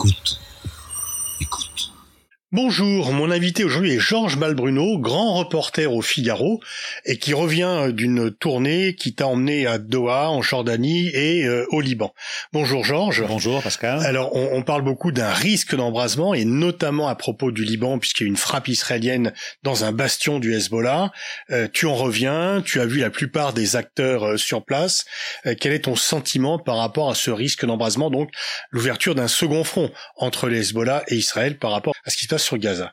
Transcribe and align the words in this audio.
Yakut 0.00 0.39
Bonjour, 2.52 3.12
mon 3.12 3.30
invité 3.30 3.62
aujourd'hui 3.62 3.92
est 3.92 4.00
Georges 4.00 4.36
Malbruno, 4.36 4.98
grand 4.98 5.34
reporter 5.34 5.86
au 5.86 6.02
Figaro, 6.02 6.60
et 7.04 7.16
qui 7.16 7.32
revient 7.32 7.92
d'une 7.92 8.32
tournée 8.32 8.96
qui 8.96 9.14
t'a 9.14 9.28
emmené 9.28 9.68
à 9.68 9.78
Doha, 9.78 10.30
en 10.30 10.42
Jordanie 10.42 11.10
et 11.14 11.46
euh, 11.46 11.64
au 11.70 11.80
Liban. 11.80 12.12
Bonjour 12.52 12.84
Georges. 12.84 13.24
Bonjour 13.24 13.62
Pascal. 13.62 14.00
Alors 14.04 14.34
on, 14.34 14.48
on 14.50 14.62
parle 14.62 14.82
beaucoup 14.82 15.12
d'un 15.12 15.30
risque 15.30 15.76
d'embrasement, 15.76 16.34
et 16.34 16.44
notamment 16.44 17.06
à 17.06 17.14
propos 17.14 17.52
du 17.52 17.62
Liban, 17.62 18.00
puisqu'il 18.00 18.24
y 18.24 18.26
a 18.26 18.26
eu 18.26 18.30
une 18.30 18.36
frappe 18.36 18.66
israélienne 18.66 19.32
dans 19.62 19.84
un 19.84 19.92
bastion 19.92 20.40
du 20.40 20.52
Hezbollah. 20.52 21.12
Euh, 21.52 21.68
tu 21.72 21.86
en 21.86 21.94
reviens, 21.94 22.62
tu 22.66 22.80
as 22.80 22.86
vu 22.86 22.98
la 22.98 23.10
plupart 23.10 23.52
des 23.52 23.76
acteurs 23.76 24.24
euh, 24.24 24.36
sur 24.36 24.64
place. 24.64 25.04
Quel 25.60 25.72
est 25.72 25.84
ton 25.84 25.94
sentiment 25.94 26.58
par 26.58 26.78
rapport 26.78 27.10
à 27.10 27.14
ce 27.14 27.30
risque 27.30 27.64
d'embrasement, 27.64 28.10
donc 28.10 28.30
l'ouverture 28.72 29.14
d'un 29.14 29.28
second 29.28 29.62
front 29.62 29.92
entre 30.16 30.48
les 30.48 30.70
Hezbollah 30.70 31.04
et 31.06 31.14
Israël 31.14 31.56
par 31.56 31.70
rapport 31.70 31.94
à 32.04 32.10
ce 32.10 32.16
qui 32.16 32.24
se 32.24 32.28
passe 32.28 32.40
Gaza 32.58 32.92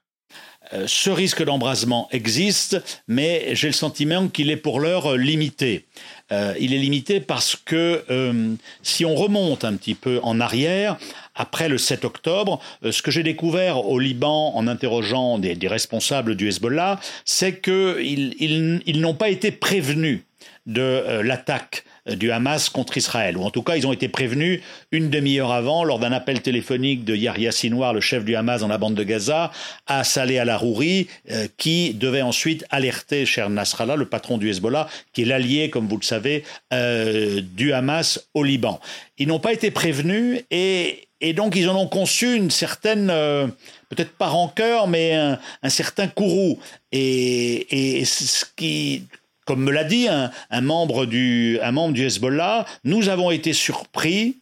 Euh, 0.74 0.84
ce 0.86 1.10
risque 1.10 1.44
d'embrasement 1.44 2.10
existe, 2.12 2.82
mais 3.08 3.56
j'ai 3.56 3.68
le 3.68 3.74
sentiment 3.74 4.28
qu'il 4.28 4.50
est 4.50 4.58
pour 4.58 4.82
l'heure 4.82 5.16
limité. 5.16 5.86
Euh, 6.32 6.54
il 6.60 6.74
est 6.74 6.78
limité 6.78 7.22
parce 7.22 7.56
que 7.56 8.04
euh, 8.10 8.54
si 8.84 9.06
on 9.06 9.16
remonte 9.16 9.64
un 9.64 9.76
petit 9.76 9.96
peu 9.96 10.20
en 10.24 10.42
arrière, 10.42 10.98
après 11.38 11.70
le 11.70 11.78
7 11.78 12.04
octobre, 12.04 12.60
euh, 12.84 12.92
ce 12.92 13.02
que 13.02 13.12
j'ai 13.12 13.24
découvert 13.24 13.86
au 13.86 14.00
Liban 14.00 14.54
en 14.56 14.68
interrogeant 14.68 15.38
des, 15.38 15.56
responsables 15.68 16.36
du 16.36 16.50
Hezbollah, 16.50 17.00
c'est 17.24 17.62
qu'ils 17.62 18.36
ils, 18.40 18.82
ils 18.86 19.00
n'ont 19.00 19.14
pas 19.14 19.30
été 19.30 19.52
prévenus 19.52 20.22
de 20.66 20.82
euh, 20.82 21.24
l'attaque 21.24 21.86
euh, 21.86 21.87
du 22.16 22.32
Hamas 22.32 22.70
contre 22.70 22.98
Israël, 22.98 23.38
ou 23.38 23.44
en 23.44 23.50
tout 23.50 23.64
cas 23.64 23.76
ils 23.76 23.86
ont 23.86 23.94
été 23.94 24.08
prévenus 24.08 24.62
une 24.92 25.10
demi-heure 25.10 25.52
avant 25.52 25.84
lors 25.84 26.00
d'un 26.00 26.12
appel 26.12 26.42
téléphonique 26.42 27.04
de 27.04 27.16
Yahya 27.16 27.52
Sinwar, 27.52 27.94
le 27.94 28.02
chef 28.02 28.24
du 28.24 28.36
Hamas 28.36 28.62
dans 28.62 28.68
la 28.68 28.78
bande 28.78 28.96
de 28.96 29.04
Gaza, 29.04 29.52
à 29.88 30.04
Saleh 30.04 30.40
al-Arouri, 30.40 31.08
euh, 31.32 31.48
qui 31.58 31.94
devait 31.94 32.22
ensuite 32.22 32.66
alerter 32.70 33.26
cher 33.26 33.50
Nasrallah, 33.50 33.96
le 33.96 34.06
patron 34.06 34.38
du 34.38 34.50
Hezbollah, 34.50 34.88
qui 35.14 35.24
est 35.24 35.26
l'allié, 35.26 35.70
comme 35.70 35.88
vous 35.88 35.98
le 35.98 36.04
savez, 36.04 36.44
euh, 36.74 37.42
du 37.42 37.74
Hamas 37.74 38.28
au 38.34 38.44
Liban. 38.44 38.80
Ils 39.18 39.28
n'ont 39.28 39.40
pas 39.40 39.54
été 39.54 39.72
prévenus 39.72 40.42
et, 40.52 41.08
et 41.22 41.34
donc 41.34 41.56
ils 41.56 41.70
en 41.70 41.76
ont 41.76 41.88
conçu 41.88 42.36
une 42.36 42.52
certaine, 42.52 43.10
euh, 43.10 43.48
peut-être 43.90 44.12
pas 44.12 44.28
rancœur, 44.28 44.88
mais 44.88 45.14
un, 45.16 45.40
un 45.64 45.70
certain 45.70 46.08
courroux. 46.08 46.60
Et, 46.92 48.00
et 48.00 48.06
ce 48.06 48.46
qui 48.56 49.04
comme 49.48 49.64
me 49.64 49.72
l'a 49.72 49.86
dit 49.86 50.08
un, 50.10 50.62
membre 50.62 51.06
du 51.06 51.58
Hezbollah, 51.60 52.66
nous 52.84 53.10
avons 53.10 53.32
été 53.32 53.54
surpris 53.54 54.38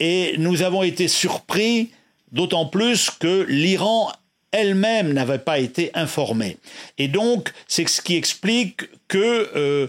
et 0.00 0.34
nous 0.36 0.62
avons 0.62 0.82
été 0.82 1.08
surpris 1.08 1.90
d'autant 2.32 2.66
plus 2.66 3.08
que 3.10 3.46
l'Iran 3.48 4.10
elle-même 4.50 5.12
n'avait 5.12 5.38
pas 5.38 5.60
été 5.60 5.90
informée. 5.94 6.58
Et 6.98 7.08
donc, 7.08 7.52
c'est 7.68 7.88
ce 7.88 8.02
qui 8.02 8.16
explique 8.16 8.82
que 9.08 9.50
euh, 9.56 9.86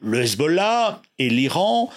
le 0.00 0.22
Hezbollah 0.22 1.02
et 1.18 1.28
l'Iran 1.28 1.90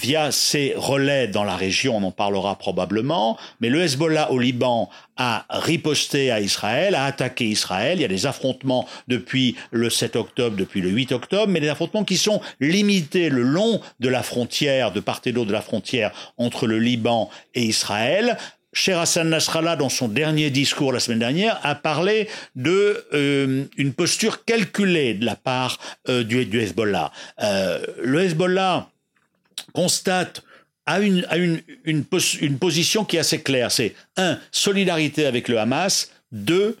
via 0.00 0.30
ses 0.30 0.74
relais 0.76 1.26
dans 1.28 1.44
la 1.44 1.56
région, 1.56 1.96
on 1.96 2.02
en 2.02 2.10
parlera 2.10 2.56
probablement, 2.58 3.38
mais 3.60 3.68
le 3.68 3.80
Hezbollah 3.80 4.30
au 4.30 4.38
Liban 4.38 4.90
a 5.16 5.46
riposté 5.48 6.30
à 6.30 6.40
Israël, 6.40 6.94
a 6.94 7.06
attaqué 7.06 7.46
Israël. 7.46 7.98
Il 7.98 8.02
y 8.02 8.04
a 8.04 8.08
des 8.08 8.26
affrontements 8.26 8.86
depuis 9.08 9.56
le 9.70 9.88
7 9.88 10.16
octobre, 10.16 10.56
depuis 10.56 10.82
le 10.82 10.90
8 10.90 11.12
octobre, 11.12 11.50
mais 11.50 11.60
des 11.60 11.68
affrontements 11.68 12.04
qui 12.04 12.18
sont 12.18 12.40
limités 12.60 13.30
le 13.30 13.42
long 13.42 13.80
de 14.00 14.08
la 14.08 14.22
frontière, 14.22 14.92
de 14.92 15.00
part 15.00 15.20
et 15.24 15.32
d'autre 15.32 15.48
de 15.48 15.52
la 15.52 15.62
frontière 15.62 16.12
entre 16.36 16.66
le 16.66 16.78
Liban 16.78 17.30
et 17.54 17.62
Israël. 17.62 18.36
Cher 18.74 18.98
Hassan 18.98 19.30
Nasrallah, 19.30 19.76
dans 19.76 19.88
son 19.88 20.06
dernier 20.06 20.50
discours 20.50 20.92
la 20.92 21.00
semaine 21.00 21.20
dernière, 21.20 21.58
a 21.62 21.74
parlé 21.74 22.28
de 22.56 23.06
euh, 23.14 23.64
posture 23.96 24.44
calculée 24.44 25.14
de 25.14 25.24
la 25.24 25.34
part 25.34 25.78
euh, 26.10 26.22
du, 26.22 26.44
du 26.44 26.60
Hezbollah. 26.60 27.10
Euh, 27.42 27.80
le 28.02 28.20
Hezbollah 28.20 28.90
constate 29.72 30.42
à 30.86 31.00
une, 31.00 31.26
une, 31.36 31.62
une, 31.84 32.04
pos 32.04 32.34
une 32.40 32.58
position 32.58 33.04
qui 33.04 33.16
est 33.16 33.20
assez 33.20 33.42
claire. 33.42 33.72
C'est 33.72 33.94
un, 34.16 34.38
solidarité 34.52 35.26
avec 35.26 35.48
le 35.48 35.58
Hamas. 35.58 36.12
Deux, 36.32 36.76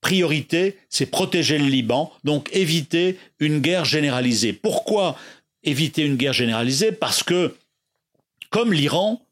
priorité, 0.00 0.78
c'est 0.90 1.06
protéger 1.06 1.58
le 1.58 1.66
Liban, 1.66 2.12
donc 2.24 2.48
éviter 2.52 3.18
une 3.40 3.60
guerre 3.60 3.84
généralisée. 3.84 4.52
Pourquoi 4.52 5.16
éviter 5.62 6.02
une 6.02 6.16
guerre 6.16 6.32
généralisée? 6.34 6.92
Parce 6.92 7.22
que, 7.22 7.56
comme 8.50 8.72
l'Iran, 8.72 9.24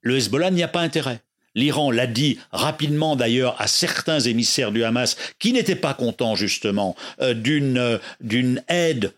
le 0.00 0.16
Hezbollah 0.16 0.50
n'y 0.50 0.62
a 0.62 0.68
pas 0.68 0.80
intérêt. 0.80 1.20
L'Iran 1.54 1.90
l'a 1.90 2.06
dit 2.06 2.38
rapidement 2.52 3.16
d'ailleurs 3.16 3.60
à 3.60 3.66
certains 3.66 4.20
émissaires 4.20 4.72
du 4.72 4.84
Hamas 4.84 5.16
qui 5.38 5.52
n'étaient 5.52 5.74
pas 5.74 5.92
contents 5.92 6.36
justement 6.36 6.94
euh, 7.20 7.34
euh, 7.34 7.98
d'une 8.20 8.62
aide 8.68 9.12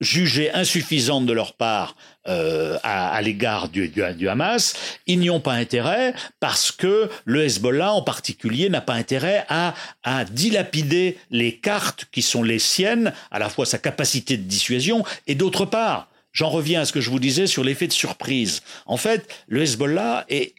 jugée 0.00 0.52
insuffisante 0.52 1.26
de 1.26 1.32
leur 1.32 1.54
part 1.54 1.96
euh, 2.28 2.78
à, 2.82 3.10
à 3.10 3.22
l'égard 3.22 3.68
du, 3.68 3.88
du, 3.88 4.02
du, 4.14 4.28
Hamas, 4.28 4.74
ils 5.06 5.18
n'y 5.18 5.30
ont 5.30 5.40
pas 5.40 5.54
intérêt 5.54 6.14
parce 6.40 6.70
que 6.70 7.10
le 7.24 7.44
Hezbollah 7.44 7.92
en 7.92 8.02
particulier 8.02 8.68
n'a 8.68 8.80
pas 8.80 8.94
intérêt 8.94 9.44
à, 9.48 9.74
à 10.04 10.24
dilapider 10.24 11.18
les 11.30 11.56
cartes 11.56 12.06
qui 12.12 12.22
sont 12.22 12.42
les 12.42 12.58
siennes, 12.58 13.12
à 13.30 13.38
la 13.38 13.48
fois 13.48 13.66
sa 13.66 13.78
capacité 13.78 14.36
de 14.36 14.42
dissuasion 14.42 15.04
et 15.26 15.34
d'autre 15.34 15.64
part, 15.64 16.08
j'en 16.32 16.50
reviens 16.50 16.82
à 16.82 16.84
ce 16.84 16.92
que 16.92 17.00
je 17.00 17.10
vous 17.10 17.20
disais 17.20 17.46
sur 17.46 17.64
l'effet 17.64 17.86
de 17.86 17.92
surprise. 17.92 18.62
En 18.86 18.96
fait, 18.96 19.28
le 19.48 19.62
Hezbollah 19.62 20.24
est, 20.28 20.54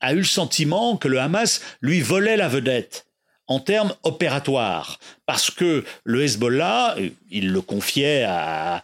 a 0.00 0.12
eu 0.12 0.18
le 0.18 0.24
sentiment 0.24 0.96
que 0.96 1.08
le 1.08 1.20
Hamas 1.20 1.62
lui 1.80 2.00
volait 2.00 2.36
la 2.36 2.48
vedette 2.48 3.07
en 3.48 3.60
termes 3.60 3.94
opératoires, 4.02 4.98
parce 5.26 5.50
que 5.50 5.84
le 6.04 6.22
Hezbollah, 6.22 6.96
il 7.30 7.50
le 7.50 7.60
confiait 7.60 8.24
à, 8.24 8.82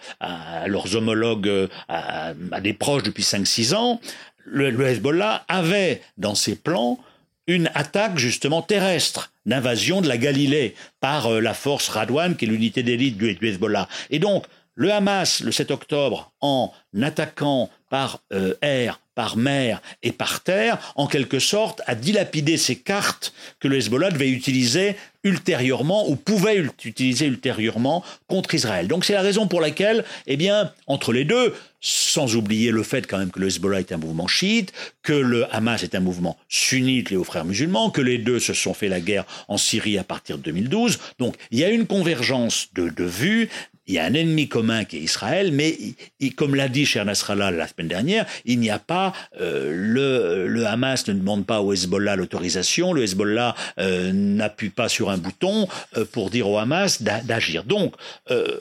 leurs 0.66 0.96
homologues, 0.96 1.68
à, 1.88 2.32
à, 2.50 2.60
des 2.60 2.72
proches 2.72 3.02
depuis 3.02 3.22
5-6 3.22 3.74
ans, 3.74 4.00
le, 4.44 4.86
Hezbollah 4.86 5.44
avait 5.48 6.02
dans 6.18 6.34
ses 6.34 6.56
plans 6.56 6.98
une 7.46 7.70
attaque 7.74 8.18
justement 8.18 8.62
terrestre 8.62 9.32
d'invasion 9.46 10.00
de 10.00 10.08
la 10.08 10.16
Galilée 10.16 10.74
par 11.00 11.26
euh, 11.26 11.40
la 11.40 11.52
force 11.52 11.88
Radwan, 11.88 12.36
qui 12.36 12.46
est 12.46 12.48
l'unité 12.48 12.82
d'élite 12.82 13.18
du, 13.18 13.36
Hezbollah. 13.42 13.88
Et 14.10 14.18
donc, 14.18 14.46
le 14.74 14.90
Hamas, 14.92 15.40
le 15.42 15.52
7 15.52 15.70
octobre, 15.70 16.32
en 16.40 16.72
attaquant 17.02 17.68
par 17.90 18.20
euh, 18.32 18.54
air, 18.62 19.00
par 19.14 19.36
mer 19.36 19.80
et 20.02 20.12
par 20.12 20.40
terre, 20.40 20.78
en 20.96 21.06
quelque 21.06 21.38
sorte, 21.38 21.82
a 21.86 21.94
dilapidé 21.94 22.56
ces 22.56 22.76
cartes 22.76 23.32
que 23.60 23.68
le 23.68 23.76
Hezbollah 23.76 24.10
devait 24.10 24.30
utiliser 24.30 24.96
ultérieurement 25.24 26.08
ou 26.08 26.16
pouvait 26.16 26.62
utiliser 26.84 27.26
ultérieurement 27.26 28.04
contre 28.28 28.54
Israël. 28.54 28.88
Donc 28.88 29.04
c'est 29.04 29.14
la 29.14 29.22
raison 29.22 29.48
pour 29.48 29.60
laquelle, 29.60 30.04
eh 30.26 30.36
bien, 30.36 30.72
entre 30.86 31.12
les 31.12 31.24
deux, 31.24 31.54
sans 31.80 32.36
oublier 32.36 32.70
le 32.70 32.82
fait 32.82 33.06
quand 33.06 33.18
même 33.18 33.30
que 33.30 33.40
le 33.40 33.46
Hezbollah 33.46 33.80
est 33.80 33.92
un 33.92 33.96
mouvement 33.96 34.26
chiite, 34.26 34.72
que 35.02 35.12
le 35.12 35.46
Hamas 35.54 35.82
est 35.82 35.94
un 35.94 36.00
mouvement 36.00 36.38
sunnite, 36.48 37.10
les 37.10 37.16
hauts 37.16 37.24
frères 37.24 37.44
musulmans, 37.44 37.90
que 37.90 38.00
les 38.00 38.18
deux 38.18 38.38
se 38.38 38.52
sont 38.52 38.74
fait 38.74 38.88
la 38.88 39.00
guerre 39.00 39.24
en 39.48 39.56
Syrie 39.56 39.98
à 39.98 40.04
partir 40.04 40.38
de 40.38 40.42
2012. 40.42 40.98
Donc 41.18 41.36
il 41.50 41.58
y 41.58 41.64
a 41.64 41.70
une 41.70 41.86
convergence 41.86 42.68
de, 42.74 42.88
de 42.88 43.04
vues, 43.04 43.48
il 43.86 43.94
y 43.94 43.98
a 43.98 44.04
un 44.04 44.14
ennemi 44.14 44.48
commun 44.48 44.84
qui 44.84 44.96
est 44.96 45.00
Israël, 45.00 45.52
mais 45.52 45.76
il, 46.20 46.34
comme 46.34 46.54
l'a 46.54 46.68
dit 46.68 46.86
cher 46.86 47.04
Nasrallah 47.04 47.50
la 47.50 47.68
semaine 47.68 47.88
dernière, 47.88 48.26
il 48.44 48.58
n'y 48.58 48.70
a 48.70 48.78
pas 48.78 49.12
euh, 49.40 49.72
le, 49.74 50.46
le, 50.46 50.66
Hamas 50.66 51.06
ne 51.08 51.12
demande 51.12 51.44
pas 51.46 51.60
au 51.60 51.72
Hezbollah 51.72 52.16
l'autorisation, 52.16 52.92
le 52.92 53.02
Hezbollah 53.02 53.54
euh, 53.78 54.12
n'appuie 54.12 54.70
pas 54.70 54.88
sur 54.88 55.10
un 55.10 55.18
bouton 55.18 55.68
euh, 55.96 56.04
pour 56.04 56.30
dire 56.30 56.48
au 56.48 56.58
Hamas 56.58 57.02
d'agir. 57.02 57.64
Donc 57.64 57.94
euh, 58.30 58.58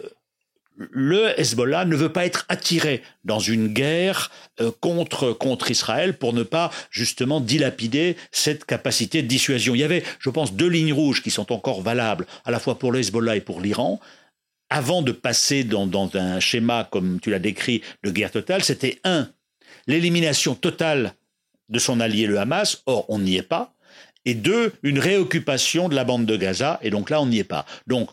le 0.76 1.40
Hezbollah 1.40 1.86
ne 1.86 1.96
veut 1.96 2.12
pas 2.12 2.26
être 2.26 2.46
attiré 2.50 3.04
dans 3.24 3.40
une 3.40 3.68
guerre 3.68 4.32
euh, 4.60 4.72
contre, 4.80 5.32
contre 5.32 5.72
Israël 5.72 6.18
pour 6.18 6.34
ne 6.34 6.44
pas 6.44 6.72
justement 6.90 7.40
dilapider 7.40 8.18
cette 8.32 8.66
capacité 8.66 9.22
de 9.22 9.28
dissuasion. 9.28 9.76
Il 9.76 9.82
y 9.82 9.84
avait, 9.84 10.04
je 10.20 10.30
pense, 10.30 10.54
deux 10.54 10.68
lignes 10.68 10.94
rouges 10.94 11.22
qui 11.22 11.32
sont 11.32 11.52
encore 11.52 11.82
valables, 11.82 12.26
à 12.46 12.52
la 12.52 12.60
fois 12.60 12.80
pour 12.80 12.92
le 12.92 13.00
Hezbollah 13.00 13.36
et 13.36 13.42
pour 13.42 13.62
l'Iran 13.62 14.00
avant 14.74 15.04
de 15.04 15.12
passer 15.12 15.64
dans, 15.64 16.10
un 16.16 16.40
schéma, 16.40 16.90
comme 16.92 17.20
tu 17.20 17.30
l'as 17.30 17.38
décrit, 17.38 17.84
de 18.04 18.10
guerre 18.10 18.32
totale, 18.32 18.64
c'était 18.64 19.00
un, 19.04 19.30
l'élimination 19.86 20.56
totale 20.56 21.14
de 21.70 21.78
son 21.78 22.00
allié 22.00 22.26
le 22.26 22.40
Hamas, 22.40 22.82
or 22.88 23.06
on 23.08 23.20
n'y 23.20 23.36
est 23.36 23.44
pas, 23.44 23.76
et 24.26 24.34
deux, 24.34 24.74
une 24.82 24.98
réoccupation 24.98 25.90
de 25.90 25.96
la 25.96 26.06
bande 26.06 26.26
de 26.26 26.36
Gaza, 26.36 26.80
et 26.82 26.90
donc 26.90 27.12
là 27.12 27.22
on 27.22 27.28
n'y 27.28 27.38
est 27.38 27.44
pas. 27.44 27.68
Donc, 27.86 28.10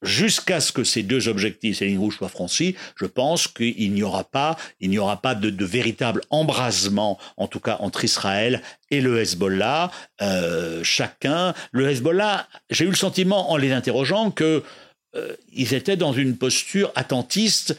jusqu'à 0.00 0.60
ce 0.60 0.70
que 0.70 0.84
ces 0.84 1.02
deux 1.02 1.26
objectifs, 1.26 1.78
ces 1.78 1.86
lignes 1.86 1.98
rouges 1.98 2.18
soient 2.18 2.28
franchis, 2.28 2.76
je 2.94 3.06
pense 3.06 3.48
qu'il 3.48 3.92
n'y 3.92 4.04
aura 4.04 4.22
pas, 4.22 4.56
il 4.78 4.90
n'y 4.90 4.98
aura 4.98 5.20
pas 5.20 5.34
de, 5.34 5.50
de, 5.50 5.64
véritable 5.64 6.20
embrasement, 6.30 7.18
en 7.36 7.48
tout 7.48 7.60
cas 7.60 7.78
entre 7.80 8.04
Israël 8.04 8.62
et 8.92 9.00
le 9.00 9.18
Hezbollah. 9.18 9.90
Euh, 10.22 10.84
chacun, 10.84 11.52
le 11.72 11.90
Hezbollah, 11.90 12.46
j'ai 12.70 12.84
eu 12.84 12.90
le 12.90 12.94
sentiment 12.94 13.50
en 13.50 13.56
les 13.56 13.72
interrogeant 13.72 14.30
que 14.30 14.62
ils 15.52 15.74
étaient 15.74 15.96
dans 15.96 16.12
une 16.12 16.36
posture 16.36 16.92
attentiste 16.94 17.76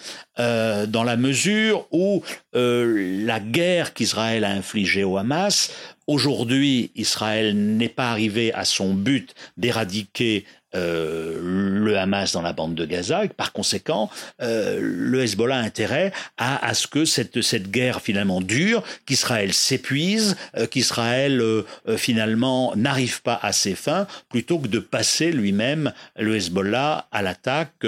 dans 0.87 1.03
la 1.03 1.17
mesure 1.17 1.87
où 1.91 2.23
la 2.53 3.39
guerre 3.39 3.93
qu'Israël 3.93 4.43
a 4.43 4.51
infligée 4.51 5.03
au 5.03 5.17
Hamas, 5.17 5.71
aujourd'hui, 6.07 6.91
Israël 6.95 7.55
n'est 7.55 7.89
pas 7.89 8.11
arrivé 8.11 8.53
à 8.53 8.65
son 8.65 8.93
but 8.93 9.33
d'éradiquer 9.57 10.45
euh, 10.73 11.37
le 11.41 11.97
Hamas 11.97 12.31
dans 12.31 12.41
la 12.41 12.53
bande 12.53 12.75
de 12.75 12.85
Gaza. 12.85 13.23
Par 13.35 13.51
conséquent, 13.51 14.09
euh, 14.41 14.79
le 14.81 15.21
Hezbollah 15.21 15.57
a 15.57 15.61
intérêt 15.61 16.13
à, 16.37 16.73
ce 16.73 16.87
que 16.87 17.03
cette, 17.03 17.41
cette 17.41 17.69
guerre 17.69 18.01
finalement 18.01 18.39
dure, 18.39 18.83
qu'Israël 19.05 19.53
s'épuise, 19.53 20.37
euh, 20.57 20.67
qu'Israël 20.67 21.41
euh, 21.41 21.65
euh, 21.89 21.97
finalement 21.97 22.73
n'arrive 22.75 23.21
pas 23.21 23.37
à 23.41 23.51
ses 23.51 23.75
fins, 23.75 24.07
plutôt 24.29 24.59
que 24.59 24.67
de 24.67 24.79
passer 24.79 25.31
lui-même 25.31 25.91
le 26.17 26.35
Hezbollah 26.35 27.07
à 27.11 27.21
l'attaque 27.21 27.85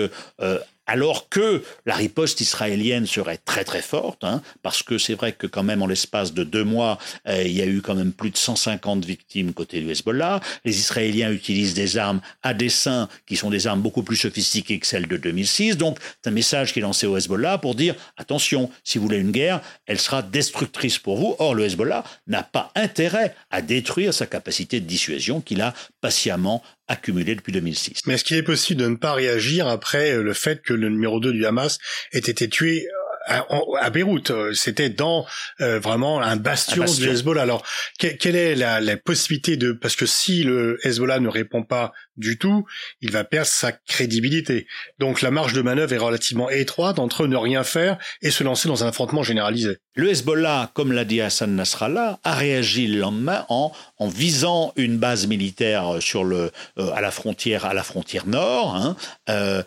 alors 0.85 1.29
que 1.29 1.63
la 1.85 1.95
riposte 1.95 2.41
israélienne 2.41 3.05
serait 3.05 3.37
très 3.37 3.63
très 3.63 3.81
forte, 3.81 4.23
hein, 4.23 4.41
parce 4.61 4.83
que 4.83 4.97
c'est 4.97 5.13
vrai 5.13 5.31
que 5.31 5.47
quand 5.47 5.63
même 5.63 5.81
en 5.81 5.87
l'espace 5.87 6.33
de 6.33 6.43
deux 6.43 6.63
mois, 6.63 6.97
euh, 7.27 7.43
il 7.43 7.53
y 7.53 7.61
a 7.61 7.65
eu 7.65 7.81
quand 7.81 7.95
même 7.95 8.11
plus 8.11 8.31
de 8.31 8.37
150 8.37 9.05
victimes 9.05 9.53
côté 9.53 9.79
du 9.79 9.89
Hezbollah. 9.89 10.41
Les 10.65 10.77
Israéliens 10.79 11.31
utilisent 11.31 11.73
des 11.73 11.97
armes 11.97 12.21
à 12.41 12.53
dessein 12.53 13.07
qui 13.25 13.35
sont 13.35 13.49
des 13.49 13.67
armes 13.67 13.81
beaucoup 13.81 14.03
plus 14.03 14.17
sophistiquées 14.17 14.79
que 14.79 14.87
celles 14.87 15.07
de 15.07 15.17
2006. 15.17 15.77
Donc 15.77 15.99
c'est 16.21 16.29
un 16.29 16.33
message 16.33 16.73
qui 16.73 16.79
est 16.79 16.81
lancé 16.81 17.07
au 17.07 17.17
Hezbollah 17.17 17.57
pour 17.57 17.75
dire 17.75 17.95
attention, 18.17 18.69
si 18.83 18.97
vous 18.97 19.05
voulez 19.05 19.19
une 19.19 19.31
guerre, 19.31 19.61
elle 19.85 19.99
sera 19.99 20.21
destructrice 20.21 20.97
pour 20.97 21.17
vous. 21.17 21.35
Or 21.39 21.55
le 21.55 21.65
Hezbollah 21.65 22.03
n'a 22.27 22.43
pas 22.43 22.71
intérêt 22.75 23.35
à 23.51 23.61
détruire 23.61 24.13
sa 24.13 24.25
capacité 24.25 24.79
de 24.79 24.85
dissuasion 24.85 25.41
qu'il 25.41 25.61
a 25.61 25.73
patiemment 26.01 26.61
accumulé 26.87 27.35
depuis 27.35 27.53
2006. 27.53 28.01
Mais 28.05 28.15
est-ce 28.15 28.23
qu'il 28.23 28.37
est 28.37 28.43
possible 28.43 28.81
de 28.81 28.87
ne 28.87 28.95
pas 28.95 29.13
réagir 29.13 29.67
après 29.67 30.17
le 30.17 30.33
fait 30.33 30.61
que 30.61 30.72
le 30.75 30.89
numéro 30.89 31.19
2 31.19 31.31
du 31.31 31.45
Hamas 31.45 31.79
ait 32.11 32.19
été 32.19 32.49
tué 32.49 32.87
à, 33.25 33.45
à 33.79 33.89
Beyrouth. 33.89 34.31
Euh, 34.31 34.53
c'était 34.53 34.89
dans 34.89 35.25
euh, 35.61 35.79
vraiment 35.79 36.21
un 36.21 36.35
bastion, 36.35 36.85
du 36.85 37.09
Hezbollah. 37.09 37.41
Alors, 37.41 37.63
quelle 37.97 38.35
est 38.35 38.55
la, 38.55 38.81
la, 38.81 38.97
possibilité 38.97 39.57
de... 39.57 39.71
Parce 39.71 39.95
que 39.95 40.05
si 40.05 40.43
le 40.43 40.79
Hezbollah 40.83 41.19
ne 41.19 41.27
répond 41.27 41.63
pas 41.63 41.93
du 42.17 42.37
tout, 42.37 42.65
il 43.01 43.11
va 43.11 43.23
perdre 43.23 43.47
sa 43.47 43.71
crédibilité. 43.71 44.67
Donc 44.99 45.21
la 45.21 45.31
marge 45.31 45.53
de 45.53 45.61
manœuvre 45.61 45.93
est 45.93 45.97
relativement 45.97 46.49
étroite 46.49 46.99
entre 46.99 47.27
ne 47.27 47.35
rien 47.35 47.63
faire 47.63 47.97
et 48.21 48.31
se 48.31 48.43
lancer 48.43 48.67
dans 48.67 48.83
un 48.83 48.87
affrontement 48.87 49.23
généralisé. 49.23 49.77
Le 49.95 50.09
Hezbollah, 50.09 50.71
comme 50.73 50.91
l'a 50.91 51.05
dit 51.05 51.21
Hassan 51.21 51.55
Nasrallah, 51.55 52.19
a 52.23 52.35
réagi 52.35 52.87
le 52.87 52.99
lendemain 52.99 53.45
en, 53.49 53.71
en 53.97 54.07
visant 54.07 54.73
une 54.75 54.97
base 54.97 55.27
militaire 55.27 55.97
sur 56.01 56.23
le, 56.23 56.51
euh, 56.77 56.91
à 56.93 57.01
la 57.01 57.11
frontière, 57.11 57.65
à 57.65 57.73
la 57.73 57.83
frontière 57.83 58.27
nord, 58.27 58.75
hein, 58.75 58.95
euh, 59.29 59.63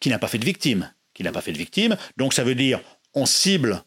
qui 0.00 0.08
n'a 0.08 0.18
pas 0.18 0.28
fait 0.28 0.38
de 0.38 0.44
victimes 0.44 0.90
qui 1.12 1.24
n'a 1.24 1.32
pas 1.32 1.42
fait 1.42 1.52
de 1.52 1.58
victimes. 1.58 1.96
Donc 2.16 2.32
ça 2.32 2.44
veut 2.44 2.54
dire 2.54 2.80
on 3.14 3.26
cible 3.26 3.82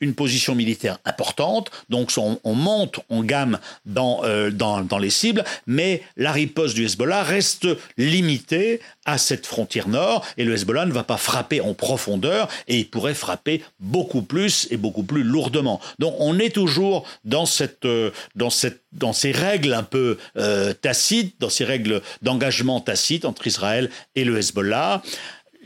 une 0.00 0.14
position 0.14 0.54
militaire 0.54 0.98
importante, 1.04 1.70
donc 1.88 2.12
on, 2.16 2.38
on 2.44 2.54
monte 2.54 3.00
en 3.08 3.22
gamme 3.22 3.58
dans, 3.86 4.22
euh, 4.24 4.50
dans, 4.50 4.82
dans, 4.82 4.98
les 4.98 5.10
cibles, 5.10 5.44
mais 5.66 6.02
la 6.16 6.32
riposte 6.32 6.74
du 6.74 6.84
Hezbollah 6.84 7.22
reste 7.22 7.66
limitée 7.96 8.80
à 9.04 9.18
cette 9.18 9.46
frontière 9.46 9.88
nord, 9.88 10.26
et 10.36 10.44
le 10.44 10.54
Hezbollah 10.54 10.86
ne 10.86 10.92
va 10.92 11.04
pas 11.04 11.16
frapper 11.16 11.60
en 11.60 11.74
profondeur, 11.74 12.48
et 12.68 12.78
il 12.78 12.90
pourrait 12.90 13.14
frapper 13.14 13.62
beaucoup 13.78 14.22
plus 14.22 14.68
et 14.70 14.76
beaucoup 14.76 15.04
plus 15.04 15.22
lourdement. 15.22 15.80
Donc 15.98 16.14
on 16.18 16.38
est 16.38 16.54
toujours 16.54 17.06
dans, 17.24 17.46
cette, 17.46 17.84
euh, 17.84 18.10
dans, 18.34 18.50
cette, 18.50 18.82
dans 18.92 19.12
ces 19.12 19.32
règles 19.32 19.72
un 19.72 19.84
peu 19.84 20.18
euh, 20.36 20.72
tacites, 20.74 21.40
dans 21.40 21.50
ces 21.50 21.64
règles 21.64 22.02
d'engagement 22.20 22.80
tacite 22.80 23.24
entre 23.24 23.46
Israël 23.46 23.90
et 24.16 24.24
le 24.24 24.38
Hezbollah 24.38 25.02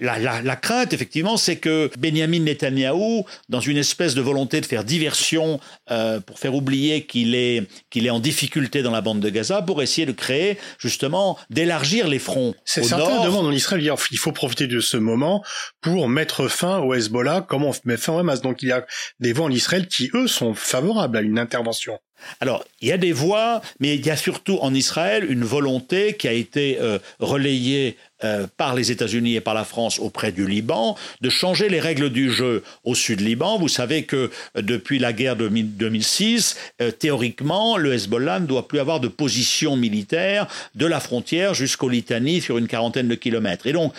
la, 0.00 0.56
crainte, 0.56 0.92
effectivement, 0.92 1.36
c'est 1.36 1.56
que 1.56 1.90
Benjamin 1.98 2.40
Netanyahou, 2.40 3.24
dans 3.48 3.60
une 3.60 3.76
espèce 3.76 4.14
de 4.14 4.20
volonté 4.20 4.60
de 4.60 4.66
faire 4.66 4.84
diversion 4.84 5.60
euh, 5.90 6.20
pour 6.20 6.38
faire 6.38 6.54
oublier 6.54 7.06
qu'il 7.06 7.34
est, 7.34 7.66
qu'il 7.90 8.06
est 8.06 8.10
en 8.10 8.20
difficulté 8.20 8.82
dans 8.82 8.90
la 8.90 9.00
bande 9.00 9.20
de 9.20 9.28
Gaza, 9.28 9.62
pour 9.62 9.82
essayer 9.82 10.06
de 10.06 10.12
créer, 10.12 10.58
justement, 10.78 11.38
d'élargir 11.50 12.08
les 12.08 12.18
fronts. 12.18 12.54
C'est 12.64 12.82
certains 12.82 13.24
demandent 13.24 13.46
en 13.46 13.52
Israël, 13.52 13.82
il 14.10 14.18
faut 14.18 14.32
profiter 14.32 14.66
de 14.66 14.80
ce 14.80 14.96
moment 14.96 15.42
pour 15.80 16.08
mettre 16.08 16.48
fin 16.48 16.78
au 16.78 16.94
Hezbollah, 16.94 17.42
comme 17.42 17.64
on 17.64 17.72
met 17.84 17.96
fin 17.96 18.14
au 18.14 18.18
Hamas. 18.18 18.40
Donc 18.40 18.62
il 18.62 18.68
y 18.68 18.72
a 18.72 18.86
des 19.20 19.32
voix 19.32 19.46
en 19.46 19.50
Israël 19.50 19.86
qui, 19.88 20.10
eux, 20.14 20.26
sont 20.26 20.54
favorables 20.54 21.16
à 21.16 21.20
une 21.20 21.38
intervention. 21.38 21.98
Alors, 22.40 22.64
il 22.80 22.88
y 22.88 22.92
a 22.92 22.98
des 22.98 23.12
voix, 23.12 23.60
mais 23.80 23.96
il 23.96 24.04
y 24.04 24.10
a 24.10 24.16
surtout 24.16 24.58
en 24.60 24.74
Israël 24.74 25.30
une 25.30 25.44
volonté 25.44 26.14
qui 26.14 26.28
a 26.28 26.32
été 26.32 26.78
euh, 26.80 26.98
relayée 27.18 27.96
euh, 28.24 28.46
par 28.56 28.74
les 28.74 28.90
États-Unis 28.90 29.36
et 29.36 29.40
par 29.40 29.54
la 29.54 29.64
France 29.64 29.98
auprès 29.98 30.32
du 30.32 30.46
Liban 30.46 30.96
de 31.20 31.30
changer 31.30 31.68
les 31.68 31.80
règles 31.80 32.10
du 32.10 32.30
jeu 32.30 32.62
au 32.84 32.94
sud 32.94 33.20
Liban. 33.20 33.58
Vous 33.58 33.68
savez 33.68 34.04
que 34.04 34.30
euh, 34.56 34.62
depuis 34.62 34.98
la 34.98 35.12
guerre 35.12 35.36
de 35.36 35.48
2006, 35.48 36.56
théoriquement, 36.98 37.76
le 37.76 37.94
Hezbollah 37.94 38.40
ne 38.40 38.46
doit 38.46 38.68
plus 38.68 38.78
avoir 38.78 39.00
de 39.00 39.08
position 39.08 39.76
militaire 39.76 40.46
de 40.74 40.86
la 40.86 41.00
frontière 41.00 41.54
jusqu'au 41.54 41.88
Litanie 41.88 42.40
sur 42.40 42.58
une 42.58 42.68
quarantaine 42.68 43.08
de 43.08 43.14
kilomètres. 43.14 43.66
Et 43.66 43.72
donc, 43.72 43.92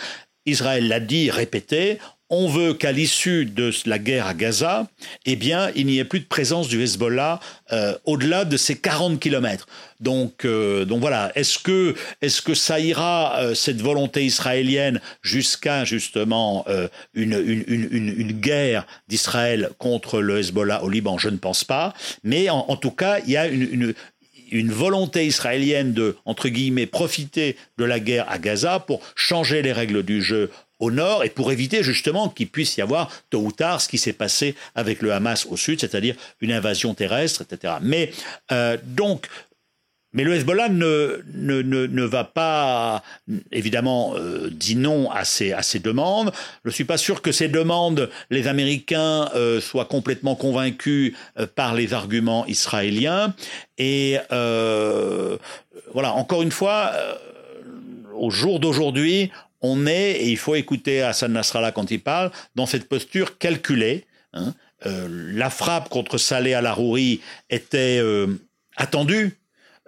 Israël 0.46 0.88
l'a 0.88 1.00
dit, 1.00 1.30
répété, 1.30 1.98
on 2.30 2.48
veut 2.48 2.74
qu'à 2.74 2.92
l'issue 2.92 3.44
de 3.44 3.70
la 3.86 3.98
guerre 3.98 4.26
à 4.26 4.34
Gaza, 4.34 4.86
eh 5.26 5.34
bien, 5.34 5.70
il 5.74 5.86
n'y 5.86 5.98
ait 5.98 6.04
plus 6.04 6.20
de 6.20 6.24
présence 6.24 6.68
du 6.68 6.80
Hezbollah 6.80 7.40
euh, 7.72 7.94
au-delà 8.04 8.44
de 8.44 8.56
ces 8.56 8.78
40 8.78 9.18
kilomètres. 9.18 9.66
Donc, 9.98 10.44
euh, 10.44 10.84
donc 10.84 11.00
voilà. 11.00 11.32
Est-ce 11.34 11.58
que, 11.58 11.94
est-ce 12.22 12.40
que 12.40 12.54
ça 12.54 12.78
ira 12.78 13.38
euh, 13.40 13.54
cette 13.54 13.82
volonté 13.82 14.24
israélienne 14.24 15.00
jusqu'à 15.22 15.84
justement 15.84 16.64
une, 17.14 17.32
une, 17.32 17.64
une, 17.66 18.14
une, 18.16 18.32
guerre 18.32 18.86
d'Israël 19.08 19.70
contre 19.78 20.20
le 20.20 20.38
Hezbollah 20.38 20.84
au 20.84 20.88
Liban? 20.88 21.18
Je 21.18 21.28
ne 21.28 21.36
pense 21.36 21.64
pas. 21.64 21.92
Mais 22.22 22.48
en, 22.48 22.64
en 22.68 22.76
tout 22.76 22.92
cas, 22.92 23.18
il 23.26 23.32
y 23.32 23.36
a 23.36 23.48
une, 23.48 23.62
une, 23.62 23.94
une 24.50 24.70
volonté 24.70 25.26
israélienne 25.26 25.92
de, 25.92 26.16
entre 26.24 26.48
guillemets, 26.48 26.86
profiter 26.86 27.56
de 27.78 27.84
la 27.84 28.00
guerre 28.00 28.30
à 28.30 28.38
Gaza 28.38 28.78
pour 28.78 29.00
changer 29.14 29.62
les 29.62 29.72
règles 29.72 30.02
du 30.02 30.22
jeu 30.22 30.50
au 30.80 30.90
nord 30.90 31.24
et 31.24 31.30
pour 31.30 31.52
éviter 31.52 31.82
justement 31.82 32.28
qu'il 32.28 32.48
puisse 32.48 32.76
y 32.76 32.82
avoir 32.82 33.10
tôt 33.30 33.40
ou 33.40 33.52
tard 33.52 33.80
ce 33.80 33.88
qui 33.88 33.98
s'est 33.98 34.12
passé 34.12 34.54
avec 34.74 35.02
le 35.02 35.12
Hamas 35.12 35.46
au 35.46 35.56
sud, 35.56 35.80
c'est-à-dire 35.80 36.16
une 36.40 36.52
invasion 36.52 36.94
terrestre, 36.94 37.42
etc. 37.42 37.74
Mais 37.82 38.10
euh, 38.50 38.76
donc 38.82 39.28
mais 40.12 40.24
le 40.24 40.34
Hezbollah 40.34 40.68
ne, 40.68 41.22
ne, 41.34 41.62
ne, 41.62 41.86
ne 41.86 42.02
va 42.02 42.24
pas, 42.24 43.04
évidemment, 43.52 44.14
euh, 44.16 44.50
dit 44.50 44.74
non 44.74 45.08
à 45.10 45.24
ces, 45.24 45.52
à 45.52 45.62
ces 45.62 45.78
demandes. 45.78 46.32
Je 46.64 46.70
ne 46.70 46.74
suis 46.74 46.84
pas 46.84 46.96
sûr 46.96 47.22
que 47.22 47.30
ces 47.30 47.46
demandes, 47.46 48.10
les 48.28 48.48
Américains 48.48 49.28
euh, 49.36 49.60
soient 49.60 49.84
complètement 49.84 50.34
convaincus 50.34 51.14
euh, 51.38 51.46
par 51.46 51.74
les 51.74 51.94
arguments 51.94 52.44
israéliens. 52.46 53.34
Et 53.78 54.18
euh, 54.32 55.36
voilà, 55.94 56.12
encore 56.14 56.42
une 56.42 56.50
fois, 56.50 56.90
euh, 56.94 57.14
au 58.14 58.30
jour 58.30 58.58
d'aujourd'hui, 58.58 59.30
on 59.62 59.86
est, 59.86 60.12
et 60.12 60.28
il 60.28 60.36
faut 60.36 60.54
écouter 60.54 61.02
Hassan 61.02 61.32
Nasrallah 61.32 61.72
quand 61.72 61.90
il 61.90 62.00
parle, 62.00 62.30
dans 62.54 62.66
cette 62.66 62.88
posture 62.88 63.38
calculée. 63.38 64.06
Hein. 64.32 64.54
Euh, 64.86 65.08
la 65.34 65.50
frappe 65.50 65.88
contre 65.88 66.16
Saleh 66.18 66.54
al-Arouri 66.54 67.20
était 67.50 67.98
euh, 68.00 68.26
attendue. 68.76 69.36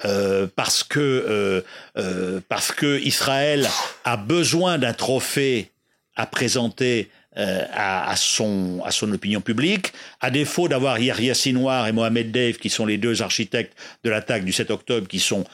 Euh, 0.05 0.49
parce 0.57 0.83
que 0.83 0.99
euh, 0.99 1.61
euh, 1.97 2.41
parce 2.49 2.73
que 2.73 2.99
Israël 3.05 3.69
a 4.05 4.17
besoin 4.17 4.79
d'un 4.79 4.95
trophée 4.95 5.71
à 6.17 6.27
présenter 6.27 7.09
euh, 7.39 7.65
à, 7.73 8.11
à, 8.11 8.17
son, 8.17 8.83
à 8.85 8.91
son 8.91 9.11
opinion 9.13 9.41
publique. 9.41 9.93
À 10.21 10.31
défaut 10.31 10.69
d'avoir 10.69 10.99
Yahya 10.99 11.35
Sinwar 11.35 11.87
et 11.89 11.93
Mohamed 11.93 12.31
Dave, 12.31 12.57
qui 12.57 12.69
sont 12.69 12.85
les 12.85 12.99
deux 12.99 13.23
architectes 13.23 13.75
de 14.05 14.11
l'attaque 14.11 14.45
du 14.45 14.53
7 14.53 14.71
octobre, 14.71 15.09
qui 15.09 15.19
sont 15.19 15.45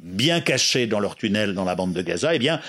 bien 0.00 0.40
cachés 0.40 0.86
dans 0.86 1.00
leur 1.00 1.16
tunnel 1.16 1.52
dans 1.52 1.64
la 1.64 1.74
bande 1.74 1.92
de 1.92 2.00
Gaza, 2.00 2.34
eh 2.34 2.38
bien, 2.38 2.60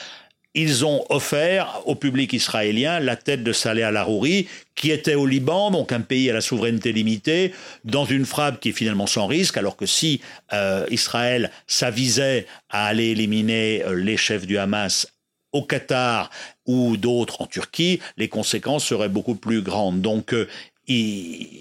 ils 0.55 0.83
ont 0.85 1.05
offert 1.09 1.81
au 1.85 1.95
public 1.95 2.33
israélien 2.33 2.99
la 2.99 3.15
tête 3.15 3.43
de 3.43 3.53
Saleh 3.53 3.83
al-Arouri, 3.83 4.47
qui 4.75 4.91
était 4.91 5.15
au 5.15 5.25
Liban, 5.25 5.71
donc 5.71 5.91
un 5.91 6.01
pays 6.01 6.29
à 6.29 6.33
la 6.33 6.41
souveraineté 6.41 6.91
limitée, 6.91 7.53
dans 7.83 8.05
une 8.05 8.25
frappe 8.25 8.59
qui 8.59 8.69
est 8.69 8.73
finalement 8.73 9.07
sans 9.07 9.27
risque, 9.27 9.57
alors 9.57 9.75
que 9.75 9.85
si 9.85 10.21
euh, 10.53 10.85
Israël 10.89 11.51
s'avisait 11.67 12.47
à 12.69 12.87
aller 12.87 13.07
éliminer 13.07 13.83
euh, 13.83 13.93
les 13.93 14.17
chefs 14.17 14.47
du 14.47 14.57
Hamas 14.57 15.07
au 15.51 15.63
Qatar 15.63 16.29
ou 16.65 16.97
d'autres 16.97 17.41
en 17.41 17.45
Turquie, 17.45 17.99
les 18.17 18.27
conséquences 18.27 18.85
seraient 18.85 19.09
beaucoup 19.09 19.35
plus 19.35 19.61
grandes. 19.61 20.01
Donc 20.01 20.33
euh, 20.33 20.47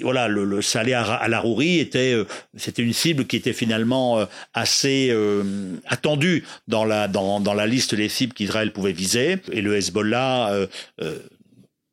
voilà, 0.02 0.28
le, 0.28 0.44
le 0.44 0.62
salé 0.62 0.94
à, 0.94 1.28
la 1.28 1.40
rourie 1.40 1.78
était, 1.78 2.14
euh, 2.14 2.24
c'était 2.56 2.82
une 2.82 2.92
cible 2.92 3.26
qui 3.26 3.36
était 3.36 3.52
finalement 3.52 4.18
euh, 4.18 4.24
assez 4.54 5.08
euh, 5.10 5.76
attendue 5.86 6.44
dans 6.66 6.84
la, 6.84 7.08
dans, 7.08 7.40
dans 7.40 7.54
la 7.54 7.66
liste 7.66 7.94
des 7.94 8.08
cibles 8.08 8.32
qu'Israël 8.32 8.72
pouvait 8.72 8.92
viser. 8.92 9.36
Et 9.52 9.60
le 9.60 9.76
Hezbollah 9.76 10.52
euh, 10.52 10.66
euh 11.02 11.18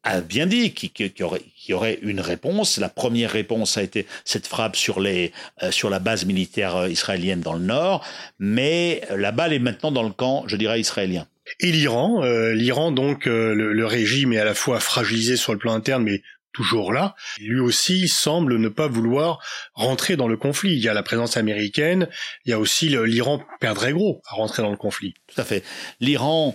a 0.08 0.22
bien 0.22 0.46
dit 0.46 0.72
qu'il 0.72 1.12
y, 1.18 1.24
aurait, 1.24 1.42
y 1.68 1.74
aurait 1.74 1.98
une 2.04 2.20
réponse. 2.20 2.78
La 2.78 2.90
première 2.90 3.32
réponse 3.32 3.76
a 3.76 3.82
été 3.82 4.06
cette 4.24 4.46
frappe 4.46 4.76
sur, 4.76 5.00
les, 5.00 5.32
sur 5.72 5.90
la 5.90 5.98
base 5.98 6.26
militaire 6.26 6.88
israélienne 6.88 7.42
dans 7.42 7.54
le 7.56 7.66
nord, 7.66 8.06
mais 8.38 9.02
la 9.10 9.32
balle 9.32 9.52
est 9.52 9.58
maintenant 9.58 9.92
dans 9.92 10.04
le 10.04 10.12
camp, 10.12 10.44
je 10.46 10.58
dirais, 10.58 10.80
israélien. 10.80 11.26
Et 11.60 11.72
l'Iran, 11.72 12.24
l'Iran 12.54 12.92
donc 12.92 13.26
le, 13.26 13.86
régime 13.88 14.32
est 14.34 14.38
à 14.38 14.46
la 14.46 14.54
fois 14.54 14.80
fragilisé 14.80 15.38
sur 15.38 15.54
le 15.54 15.58
plan 15.58 15.74
interne, 15.74 16.04
mais 16.04 16.22
toujours 16.56 16.94
là, 16.94 17.16
lui 17.40 17.60
aussi 17.60 18.08
semble 18.08 18.58
ne 18.58 18.70
pas 18.70 18.88
vouloir 18.88 19.40
rentrer 19.74 20.16
dans 20.16 20.30
le 20.30 20.38
conflit. 20.38 20.72
Il 20.72 20.80
y 20.80 20.88
a 20.88 20.94
la 20.94 21.04
présence 21.04 21.36
américaine, 21.36 22.08
il 22.46 22.52
y 22.52 22.54
a 22.54 22.60
aussi 22.60 22.88
l'Iran 22.88 23.44
perdrait 23.60 23.92
gros 23.92 24.22
à 24.30 24.36
rentrer 24.36 24.64
dans 24.64 24.72
le 24.72 24.78
conflit. 24.78 25.14
Tout 25.28 25.40
à 25.40 25.44
fait. 25.44 25.64
L'Iran, 26.00 26.54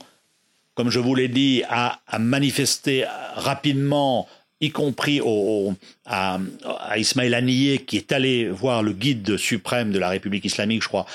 comme 0.75 0.91
je 0.91 0.99
vous 0.99 1.15
l'ai 1.15 1.29
dit, 1.29 1.63
a, 1.69 2.01
manifesté 2.19 3.05
rapidement 3.35 4.27
y 4.63 4.71
compris 4.71 5.21
au, 5.23 5.75
à, 6.07 6.39
à 6.65 6.99
Ismaël 6.99 7.45
qui 7.87 7.97
est 7.99 8.13
allé 8.13 8.49
voir 8.49 8.83
le 8.83 8.93
guide 8.93 9.37
suprême 9.37 9.93
de 9.93 9.99
la 9.99 10.09
République 10.09 10.47
islamique, 10.47 10.83
je 10.83 10.89
crois, 10.89 11.07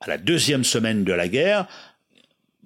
à 0.00 0.08
la 0.08 0.18
deuxième 0.18 0.64
semaine 0.64 1.04
de 1.04 1.12
la 1.12 1.28
guerre, 1.28 1.66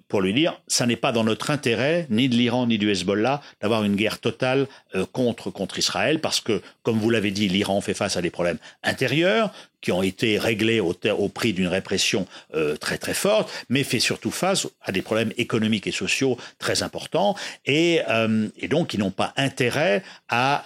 pour 0.09 0.19
lui 0.19 0.33
dire 0.33 0.59
ça 0.67 0.85
n'est 0.85 0.97
pas 0.97 1.13
dans 1.13 1.23
notre 1.23 1.51
intérêt, 1.51 2.05
ni 2.09 2.27
de 2.27 2.35
l'Iran 2.35 2.67
ni 2.67 2.77
du 2.77 2.91
Hezbollah, 2.91 3.41
d'avoir 3.61 3.85
une 3.85 3.95
guerre 3.95 4.19
totale 4.19 4.67
euh, 4.95 5.05
contre, 5.05 5.49
contre 5.51 5.79
Israël, 5.79 6.19
parce 6.19 6.41
que, 6.41 6.61
comme 6.83 6.99
vous 6.99 7.09
l'avez 7.09 7.31
dit, 7.31 7.47
l'Iran 7.47 7.79
fait 7.79 7.93
face 7.93 8.17
à 8.17 8.21
des 8.21 8.31
problèmes 8.31 8.57
intérieurs 8.83 9.53
qui 9.79 9.93
ont 9.93 10.03
été 10.03 10.37
réglés 10.37 10.81
au, 10.81 10.93
au 11.17 11.29
prix 11.29 11.53
d'une 11.53 11.67
répression 11.67 12.27
euh, 12.53 12.75
très 12.75 12.97
très 12.97 13.13
forte, 13.13 13.49
mais 13.69 13.83
fait 13.83 14.01
surtout 14.01 14.31
face 14.31 14.67
à 14.81 14.91
des 14.91 15.01
problèmes 15.01 15.31
économiques 15.37 15.87
et 15.87 15.93
sociaux 15.93 16.37
très 16.57 16.83
importants, 16.83 17.35
et, 17.65 18.01
euh, 18.09 18.49
et 18.57 18.67
donc 18.67 18.93
ils 18.93 18.99
n'ont 18.99 19.11
pas 19.11 19.31
intérêt 19.37 20.03
à, 20.27 20.65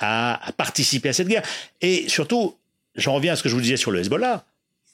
à, 0.00 0.48
à 0.48 0.52
participer 0.52 1.10
à 1.10 1.12
cette 1.12 1.28
guerre. 1.28 1.44
Et 1.82 2.08
surtout, 2.08 2.56
j'en 2.96 3.14
reviens 3.14 3.34
à 3.34 3.36
ce 3.36 3.42
que 3.44 3.48
je 3.48 3.54
vous 3.54 3.60
disais 3.60 3.76
sur 3.76 3.92
le 3.92 4.00
Hezbollah, 4.00 4.44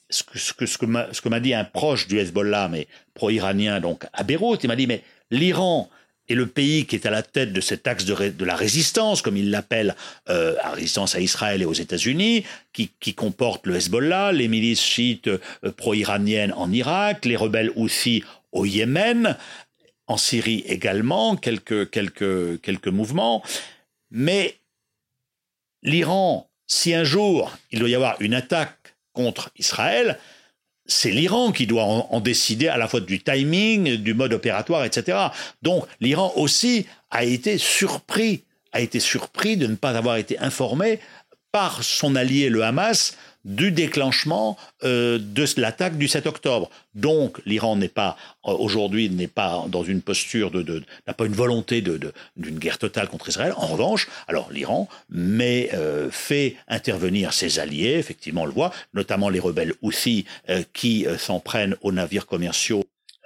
ce 0.09 0.53
que, 0.53 1.29
m'a 1.29 1.39
dit 1.39 1.53
un 1.53 1.63
proche 1.63 2.07
du 2.07 2.19
Hezbollah, 2.19 2.67
mais 2.69 2.87
pro-iranien, 3.13 3.79
donc 3.79 4.05
à 4.13 4.23
Beyrouth, 4.23 4.63
il 4.63 4.67
m'a 4.67 4.75
dit, 4.75 4.87
mais 4.87 5.03
l'Iran 5.31 5.89
est 6.27 6.35
le 6.35 6.47
pays 6.47 6.85
qui 6.85 6.95
est 6.95 7.05
à 7.05 7.11
la 7.11 7.23
tête 7.23 7.53
de 7.53 7.61
cet 7.61 7.87
axe 7.87 8.05
de, 8.05 8.45
la 8.45 8.55
résistance, 8.55 9.21
comme 9.21 9.37
il 9.37 9.49
l'appelle, 9.49 9.95
euh, 10.29 10.55
résistance 10.73 11.15
à 11.15 11.19
Israël 11.19 11.61
et 11.61 11.65
aux 11.65 11.73
États-Unis, 11.73 12.45
qui, 12.73 13.13
comporte 13.15 13.65
le 13.65 13.75
Hezbollah, 13.75 14.31
les 14.31 14.47
milices 14.47 14.83
chiites 14.83 15.27
euh, 15.27 15.71
pro-iraniennes 15.75 16.53
en 16.53 16.71
Irak, 16.71 17.25
les 17.25 17.35
rebelles 17.35 17.71
aussi 17.75 18.23
au 18.51 18.65
Yémen, 18.65 19.37
en 20.07 20.17
Syrie 20.17 20.63
également, 20.65 21.35
quelques 21.35 22.87
mouvements. 22.87 23.43
Mais 24.11 24.55
l'Iran, 25.83 26.49
si 26.67 26.93
un 26.93 27.03
jour 27.03 27.55
il 27.71 27.79
doit 27.79 27.89
y 27.89 27.95
avoir 27.95 28.21
une 28.21 28.33
attaque 28.33 28.78
contre 29.19 29.51
Israël, 29.57 30.17
c'est 30.85 31.11
l'Iran 31.11 31.51
qui 31.51 31.67
doit 31.67 31.83
en, 31.83 32.19
décider 32.19 32.67
à 32.67 32.77
la 32.77 32.87
fois 32.87 33.01
du 33.01 33.21
timing, 33.21 33.97
du 33.97 34.13
mode 34.13 34.33
opératoire, 34.33 34.85
etc. 34.85 35.17
Donc 35.61 35.85
l'Iran 35.99 36.33
aussi 36.35 36.87
a 37.11 37.23
été 37.23 37.57
surpris, 37.57 38.43
a 38.71 38.79
été 38.79 38.99
surpris 38.99 39.55
de 39.57 39.67
ne 39.67 39.75
pas 39.75 39.91
avoir 39.91 40.15
été 40.15 40.39
informé 40.39 40.99
par 41.51 41.83
son 41.83 42.15
allié 42.15 42.49
le 42.49 42.63
Hamas 42.63 43.17
du 43.49 43.71
déclenchement 43.71 44.57
euh, 44.83 45.17
de 45.19 45.45
l'attaque 45.57 45.97
du 45.97 46.07
7 46.07 46.27
octobre. 46.27 46.69
Donc 46.93 47.41
l'Iran 47.45 47.75
n'est 47.75 47.87
pas 47.89 48.15
euh, 48.45 48.51
aujourd'hui 48.51 49.09
n'est 49.09 49.27
pas 49.27 49.65
dans 49.67 49.83
une 49.83 50.01
posture 50.01 50.51
de, 50.51 50.83
n'a 51.07 51.13
pas 51.13 51.25
une 51.25 51.33
volonté 51.33 51.81
de, 51.81 52.13
d'une 52.37 52.59
guerre 52.59 52.77
totale 52.77 53.09
contre 53.09 53.27
Israël. 53.27 53.53
En 53.57 53.67
revanche, 53.67 54.07
alors 54.27 54.51
l'Iran 54.51 54.87
mais 55.09 55.69
euh, 55.73 56.09
fait 56.11 56.55
intervenir 56.67 57.33
ses 57.33 57.59
alliés, 57.59 57.95
effectivement 57.97 58.43
on 58.43 58.45
le 58.45 58.51
voit, 58.51 58.71
notamment 58.93 59.29
les 59.29 59.39
rebelles 59.39 59.73
Houthis 59.81 60.25
qui 60.73 61.07
s'en 61.17 61.39
prennent 61.39 61.75
aux 61.81 61.91
navires 61.91 62.27
commerciaux 62.27 62.83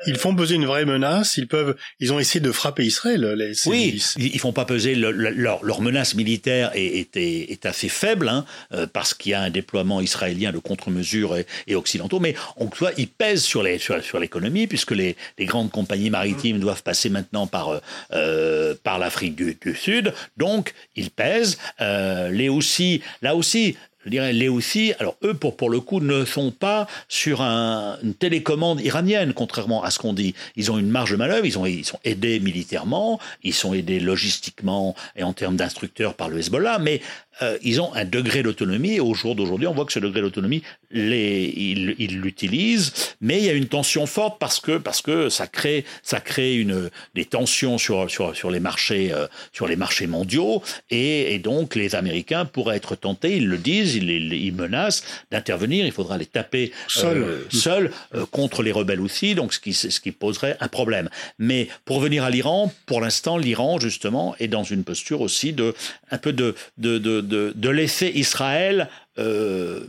ils 0.08 0.18
font 0.18 0.36
peser 0.36 0.56
une 0.56 0.66
vraie 0.66 0.86
menace. 0.86 1.38
Ils 1.38 1.48
peuvent, 1.48 1.76
ils 2.00 2.14
ont 2.14 2.20
essayé 2.20 2.40
de 2.40 2.52
frapper 2.52 2.84
Israël. 2.84 3.34
Les, 3.38 3.54
oui, 3.68 4.02
ils 4.18 4.40
font 4.40 4.54
pas 4.54 4.66
peser 4.66 4.96
leur, 4.96 5.82
menace 5.82 6.16
militaire 6.16 6.72
est, 6.74 7.16
est, 7.16 7.66
assez 7.66 7.90
faible 7.90 8.28
hein, 8.30 8.46
euh, 8.74 8.88
parce 8.88 9.14
qu'il 9.14 9.32
y 9.32 9.36
a 9.36 9.42
un 9.42 9.50
déploiement 9.50 10.02
israélien 10.02 10.52
de 10.52 10.60
contre-mesures 10.60 11.38
et, 11.68 11.76
occidentaux. 11.76 12.20
Mais 12.20 12.36
on 12.58 12.66
voit, 12.66 12.92
ils 12.98 13.08
pèsent 13.08 13.44
sur 13.44 13.64
les 13.64 13.80
sur, 13.80 14.20
l'économie 14.20 14.68
puisque 14.68 14.92
les, 14.92 15.16
grandes 15.40 15.72
compagnies 15.72 16.10
maritimes 16.10 16.60
doivent 16.60 16.84
passer 16.84 17.10
maintenant 17.10 17.48
par 17.48 17.70
euh, 17.70 17.80
euh, 18.14 18.76
par 18.84 19.00
l'Afrique 19.00 19.36
du, 19.36 19.58
Sud. 19.76 20.14
Donc 20.38 20.74
ils 20.96 21.10
pèsent. 21.10 21.58
les 21.80 22.50
aussi, 22.50 23.02
là 23.22 23.36
aussi, 23.36 23.76
je 24.06 24.10
dirais, 24.10 24.34
les 24.34 24.50
Houthis, 24.50 24.94
alors 25.00 25.16
eux, 25.24 25.34
pour, 25.34 25.56
pour 25.56 25.70
le 25.70 25.80
coup, 25.80 26.00
ne 26.00 26.26
sont 26.26 26.52
pas 26.52 26.88
sur 27.08 27.42
un, 27.42 27.98
une 28.04 28.14
télécommande 28.14 28.82
iranienne, 28.82 29.34
contrairement 29.34 29.84
à 29.84 29.92
ce 29.92 30.00
qu'on 30.00 30.14
dit. 30.14 30.34
Ils 30.56 30.72
ont 30.72 30.78
une 30.78 30.90
marge 30.90 31.12
de 31.12 31.16
manœuvre, 31.16 31.46
ils, 31.46 31.58
ont, 31.58 31.66
ils 31.66 31.86
sont 31.86 32.00
aidés 32.04 32.40
militairement, 32.40 33.20
ils 33.44 33.54
sont 33.54 33.74
aidés 33.74 34.00
logistiquement 34.00 34.96
et 35.16 35.24
en 35.24 35.34
termes 35.34 35.56
d'instructeurs 35.56 36.16
par 36.16 36.30
le 36.30 36.40
Hezbollah, 36.40 36.80
mais 36.80 37.02
euh, 37.42 37.58
ils 37.64 37.82
ont 37.82 37.94
un 37.94 38.06
degré 38.06 38.44
d'autonomie. 38.44 39.00
Au 39.00 39.14
jour 39.14 39.36
d'aujourd'hui, 39.36 39.68
on 39.68 39.74
voit 39.74 39.86
que 39.86 39.94
ce 39.94 40.00
degré 40.00 40.22
d'autonomie, 40.22 40.62
ils 40.92 42.20
l'utilisent, 42.22 42.94
mais 43.22 43.40
il 43.40 43.46
y 43.46 43.50
a 43.50 43.54
une 43.54 43.68
tension 43.68 44.06
forte 44.06 44.38
parce 44.40 44.60
que 44.60 44.78
parce 44.78 45.02
que 45.02 45.30
ça 45.30 45.48
crée 45.48 45.86
ça 46.04 46.20
crée 46.20 46.56
une 46.56 46.90
des 47.16 47.26
tensions 47.26 47.78
sur 47.78 48.10
sur 48.10 48.36
sur 48.36 48.52
les 48.52 48.60
marchés 48.60 49.12
euh, 49.12 49.28
sur 49.52 49.68
les 49.68 49.76
marchés 49.76 50.06
mondiaux 50.06 50.62
et, 50.92 51.34
et, 51.34 51.40
donc 51.40 51.76
les 51.76 51.96
Américains 51.96 52.46
pourraient 52.46 52.78
être 52.78 52.96
tentés, 52.96 53.38
ils 53.38 53.48
le 53.48 53.58
disent, 53.58 53.93
ils, 53.94 54.34
ils 54.34 54.54
menacent 54.54 55.04
d'intervenir. 55.32 55.86
Il 55.86 55.92
faudra 55.92 56.18
les 56.18 56.26
taper 56.26 56.72
seuls 56.88 57.46
seul, 57.50 57.92
euh, 58.16 58.26
contre 58.26 58.64
les 58.64 58.72
rebelles 58.72 59.02
aussi, 59.02 59.36
donc 59.36 59.54
ce 59.54 59.60
qui 59.60 59.74
ce 59.74 60.00
qui 60.00 60.12
poserait 60.12 60.58
un 60.60 60.68
problème. 60.68 61.10
Mais 61.40 61.68
pour 61.86 62.00
venir 62.00 62.24
à 62.24 62.30
l'Iran, 62.30 62.74
pour 62.86 63.02
l'instant, 63.02 63.38
l'Iran 63.38 63.80
justement 63.80 64.36
est 64.40 64.48
dans 64.48 64.64
une 64.64 64.84
posture 64.84 65.22
aussi 65.22 65.54
de 65.54 65.74
un 66.12 66.18
peu 66.18 66.34
de, 66.34 66.56
de, 66.78 66.98
de 66.98 67.22
de, 67.22 67.70
laisser 67.70 68.12
Israël 68.14 68.90
euh, 69.18 69.86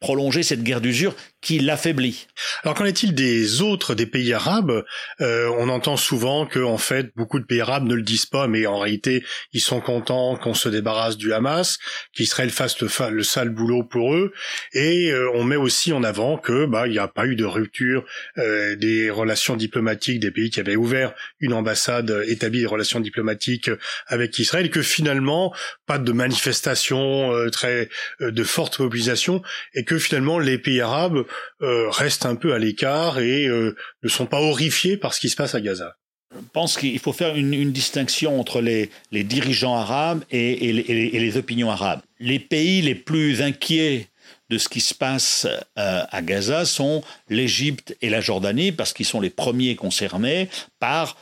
prolonger 0.00 0.42
cette 0.42 0.62
guerre 0.62 0.80
d'usure 0.80 1.14
qui 1.40 1.58
l'affaiblit. 1.58 2.26
Alors 2.62 2.74
qu'en 2.74 2.84
est-il 2.84 3.14
des 3.14 3.60
autres 3.60 3.94
des 3.94 4.06
pays 4.06 4.32
arabes? 4.32 4.84
Euh, 5.20 5.48
On 5.58 5.68
entend 5.68 5.96
souvent 5.96 6.46
que 6.46 6.58
en 6.58 6.78
fait 6.78 7.10
beaucoup 7.14 7.38
de 7.38 7.44
pays 7.44 7.60
arabes 7.60 7.84
ne 7.84 7.94
le 7.94 8.02
disent 8.02 8.26
pas, 8.26 8.48
mais 8.48 8.66
en 8.66 8.78
réalité 8.78 9.24
ils 9.52 9.60
sont 9.60 9.80
contents 9.80 10.36
qu'on 10.36 10.54
se 10.54 10.68
débarrasse 10.68 11.16
du 11.16 11.32
Hamas, 11.32 11.78
qu'Israël 12.14 12.50
fasse 12.50 12.80
le, 12.80 12.88
le, 13.10 13.22
sale 13.22 13.50
boulot 13.50 13.84
pour 13.84 14.14
eux, 14.14 14.32
et 14.72 15.12
euh, 15.12 15.30
on 15.34 15.44
met 15.44 15.56
aussi 15.56 15.92
en 15.92 16.02
avant 16.02 16.38
que 16.38 16.64
bah 16.66 16.86
il 16.86 16.92
n'y 16.92 16.98
a 16.98 17.08
pas 17.08 17.26
eu 17.26 17.36
de 17.36 17.44
rupture 17.44 18.04
euh, 18.38 18.74
des 18.76 19.10
relations 19.10 19.56
diplomatiques 19.56 20.20
des 20.20 20.30
pays 20.30 20.50
qui 20.50 20.60
avaient 20.60 20.76
ouvert 20.76 21.12
une 21.40 21.52
ambassade, 21.52 22.24
établi 22.26 22.60
des 22.60 22.66
relations 22.66 23.00
diplomatiques 23.00 23.70
avec 24.06 24.38
Israël, 24.38 24.70
que 24.70 24.82
finalement 24.82 25.54
pas 25.86 25.98
de 25.98 26.12
manifestation 26.12 27.32
très 27.50 27.88
de 28.20 28.44
forte 28.44 28.78
mobilisation, 28.80 29.42
et 29.74 29.84
que 29.84 29.98
finalement 29.98 30.38
les 30.38 30.58
pays 30.58 30.80
arabes 30.80 31.18
euh, 31.18 31.25
restent 31.60 32.26
un 32.26 32.36
peu 32.36 32.52
à 32.52 32.58
l'écart 32.58 33.18
et 33.18 33.46
euh, 33.46 33.76
ne 34.02 34.08
sont 34.08 34.26
pas 34.26 34.40
horrifiés 34.40 34.96
par 34.96 35.14
ce 35.14 35.20
qui 35.20 35.28
se 35.28 35.36
passe 35.36 35.54
à 35.54 35.60
Gaza. 35.60 35.96
Je 36.34 36.40
pense 36.52 36.76
qu'il 36.76 36.98
faut 36.98 37.12
faire 37.12 37.36
une, 37.36 37.72
distinction 37.72 38.38
entre 38.38 38.60
les, 38.60 38.90
dirigeants 39.12 39.76
arabes 39.76 40.24
et, 40.30 40.72
les, 40.72 41.36
opinions 41.36 41.70
arabes. 41.70 42.00
Les 42.18 42.38
pays 42.38 42.82
les 42.82 42.94
plus 42.94 43.42
inquiets 43.42 44.08
de 44.50 44.58
ce 44.58 44.68
qui 44.68 44.80
se 44.80 44.92
passe 44.92 45.46
euh, 45.78 46.02
à 46.10 46.22
Gaza 46.22 46.64
sont 46.64 47.02
l'Égypte 47.28 47.96
et 48.02 48.10
la 48.10 48.20
Jordanie, 48.20 48.72
parce 48.72 48.92
qu'ils 48.92 49.06
sont 49.06 49.20
les 49.20 49.30
premiers 49.30 49.76
concernés 49.76 50.48
par 50.78 51.16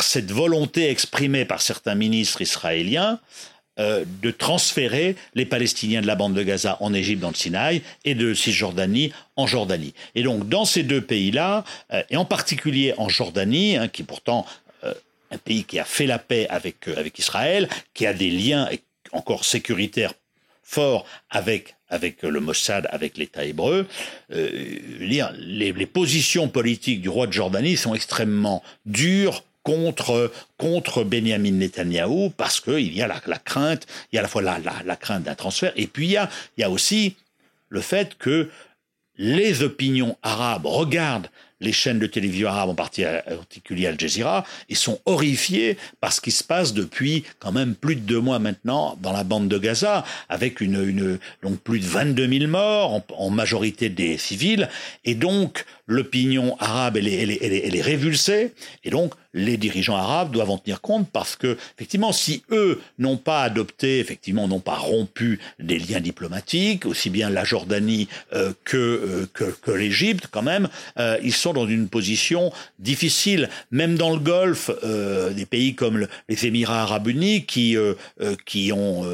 cette 0.00 0.30
volonté 0.30 0.90
exprimée 0.90 1.44
par 1.44 1.62
certains 1.62 1.94
ministres 1.94 2.42
israéliens 2.42 3.20
euh, 3.78 4.04
de 4.22 4.32
transférer 4.32 5.14
les 5.34 5.46
Palestiniens 5.46 6.00
de 6.00 6.06
la 6.08 6.16
bande 6.16 6.34
de 6.34 6.42
Gaza 6.42 6.78
en 6.80 6.92
Égypte, 6.92 7.20
dans 7.20 7.28
le 7.28 7.36
Sinaï, 7.36 7.82
et 8.04 8.16
de 8.16 8.34
Cisjordanie 8.34 9.12
en 9.36 9.46
Jordanie. 9.46 9.94
Et 10.16 10.24
donc, 10.24 10.48
dans 10.48 10.64
ces 10.64 10.82
deux 10.82 11.00
pays-là, 11.00 11.62
euh, 11.92 12.02
et 12.10 12.16
en 12.16 12.24
particulier 12.24 12.92
en 12.96 13.08
Jordanie, 13.08 13.76
hein, 13.76 13.86
qui 13.86 14.02
est 14.02 14.04
pourtant 14.04 14.44
euh, 14.82 14.92
un 15.30 15.38
pays 15.38 15.62
qui 15.62 15.78
a 15.78 15.84
fait 15.84 16.06
la 16.06 16.18
paix 16.18 16.48
avec, 16.50 16.88
avec 16.88 17.20
Israël, 17.20 17.68
qui 17.94 18.04
a 18.04 18.14
des 18.14 18.30
liens 18.30 18.68
encore 19.12 19.44
sécuritaires 19.44 20.14
forts 20.64 21.06
avec 21.30 21.76
avec 21.90 22.22
le 22.22 22.40
Mossad, 22.40 22.86
avec 22.90 23.16
l'État 23.16 23.46
hébreu, 23.46 23.86
les, 24.28 25.24
les, 25.38 25.86
positions 25.86 26.48
politiques 26.48 27.00
du 27.00 27.08
roi 27.08 27.26
de 27.26 27.32
Jordanie 27.32 27.78
sont 27.78 27.94
extrêmement 27.94 28.62
dures, 28.84 29.42
contre, 29.68 30.32
contre 30.56 31.04
Benjamin 31.04 31.52
Netanyahou 31.52 32.30
parce 32.30 32.58
qu'il 32.58 32.96
y 32.96 33.02
a 33.02 33.06
la, 33.06 33.38
crainte, 33.38 33.86
il 34.10 34.16
y 34.16 34.18
a 34.18 34.20
à 34.20 34.22
la 34.22 34.28
fois 34.28 34.40
la, 34.40 34.58
la, 34.58 34.96
crainte 34.96 35.24
d'un 35.24 35.34
transfert, 35.34 35.72
et 35.76 35.86
puis 35.86 36.06
il 36.06 36.12
y 36.12 36.16
a, 36.16 36.30
il 36.56 36.62
y 36.62 36.64
a 36.64 36.70
aussi 36.70 37.16
le 37.68 37.82
fait 37.82 38.16
que 38.16 38.48
les 39.18 39.62
opinions 39.62 40.16
arabes 40.22 40.64
regardent 40.64 41.28
les 41.60 41.72
chaînes 41.72 41.98
de 41.98 42.06
télévision 42.06 42.48
arabes, 42.48 42.70
en 42.70 42.74
particulier 42.74 43.86
Al 43.86 43.98
Jazeera, 43.98 44.44
et 44.68 44.74
sont 44.74 45.00
horrifiés 45.06 45.76
par 46.00 46.12
ce 46.12 46.20
qui 46.20 46.30
se 46.30 46.44
passe 46.44 46.72
depuis 46.72 47.24
quand 47.38 47.52
même 47.52 47.74
plus 47.74 47.96
de 47.96 48.00
deux 48.00 48.20
mois 48.20 48.38
maintenant 48.38 48.96
dans 49.00 49.12
la 49.12 49.24
bande 49.24 49.48
de 49.48 49.58
Gaza, 49.58 50.04
avec 50.28 50.60
une, 50.60 50.88
une 50.88 51.18
donc 51.42 51.58
plus 51.60 51.80
de 51.80 51.86
22 51.86 52.38
000 52.38 52.50
morts, 52.50 53.02
en, 53.16 53.30
majorité 53.30 53.88
des 53.88 54.18
civils, 54.18 54.68
et 55.04 55.14
donc 55.14 55.64
l'opinion 55.86 56.56
arabe, 56.60 56.96
elle, 56.96 57.08
est, 57.08 57.22
elle, 57.22 57.30
est, 57.30 57.66
elle 57.66 57.76
est 57.76 57.82
révulsée, 57.82 58.52
et 58.84 58.90
donc 58.90 59.14
les 59.38 59.56
dirigeants 59.56 59.96
arabes 59.96 60.30
doivent 60.30 60.50
en 60.50 60.58
tenir 60.58 60.80
compte 60.80 61.08
parce 61.10 61.36
que, 61.36 61.56
effectivement, 61.76 62.12
si 62.12 62.42
eux 62.50 62.80
n'ont 62.98 63.16
pas 63.16 63.42
adopté, 63.42 64.00
effectivement, 64.00 64.48
n'ont 64.48 64.60
pas 64.60 64.76
rompu 64.76 65.38
des 65.58 65.78
liens 65.78 66.00
diplomatiques, 66.00 66.84
aussi 66.86 67.10
bien 67.10 67.30
la 67.30 67.44
Jordanie 67.44 68.08
euh, 68.32 68.52
que, 68.64 68.76
euh, 68.76 69.26
que, 69.32 69.44
que 69.44 69.70
l'Égypte, 69.70 70.28
quand 70.30 70.42
même, 70.42 70.68
euh, 70.98 71.18
ils 71.22 71.32
sont 71.32 71.52
dans 71.52 71.66
une 71.66 71.88
position 71.88 72.52
difficile. 72.78 73.48
Même 73.70 73.96
dans 73.96 74.10
le 74.10 74.18
Golfe, 74.18 74.70
euh, 74.84 75.32
des 75.32 75.46
pays 75.46 75.74
comme 75.74 75.98
le, 75.98 76.08
les 76.28 76.46
Émirats 76.46 76.82
arabes 76.82 77.08
unis 77.08 77.44
qui, 77.44 77.76
euh, 77.76 77.94
euh, 78.20 78.34
qui 78.44 78.72
ont 78.72 79.04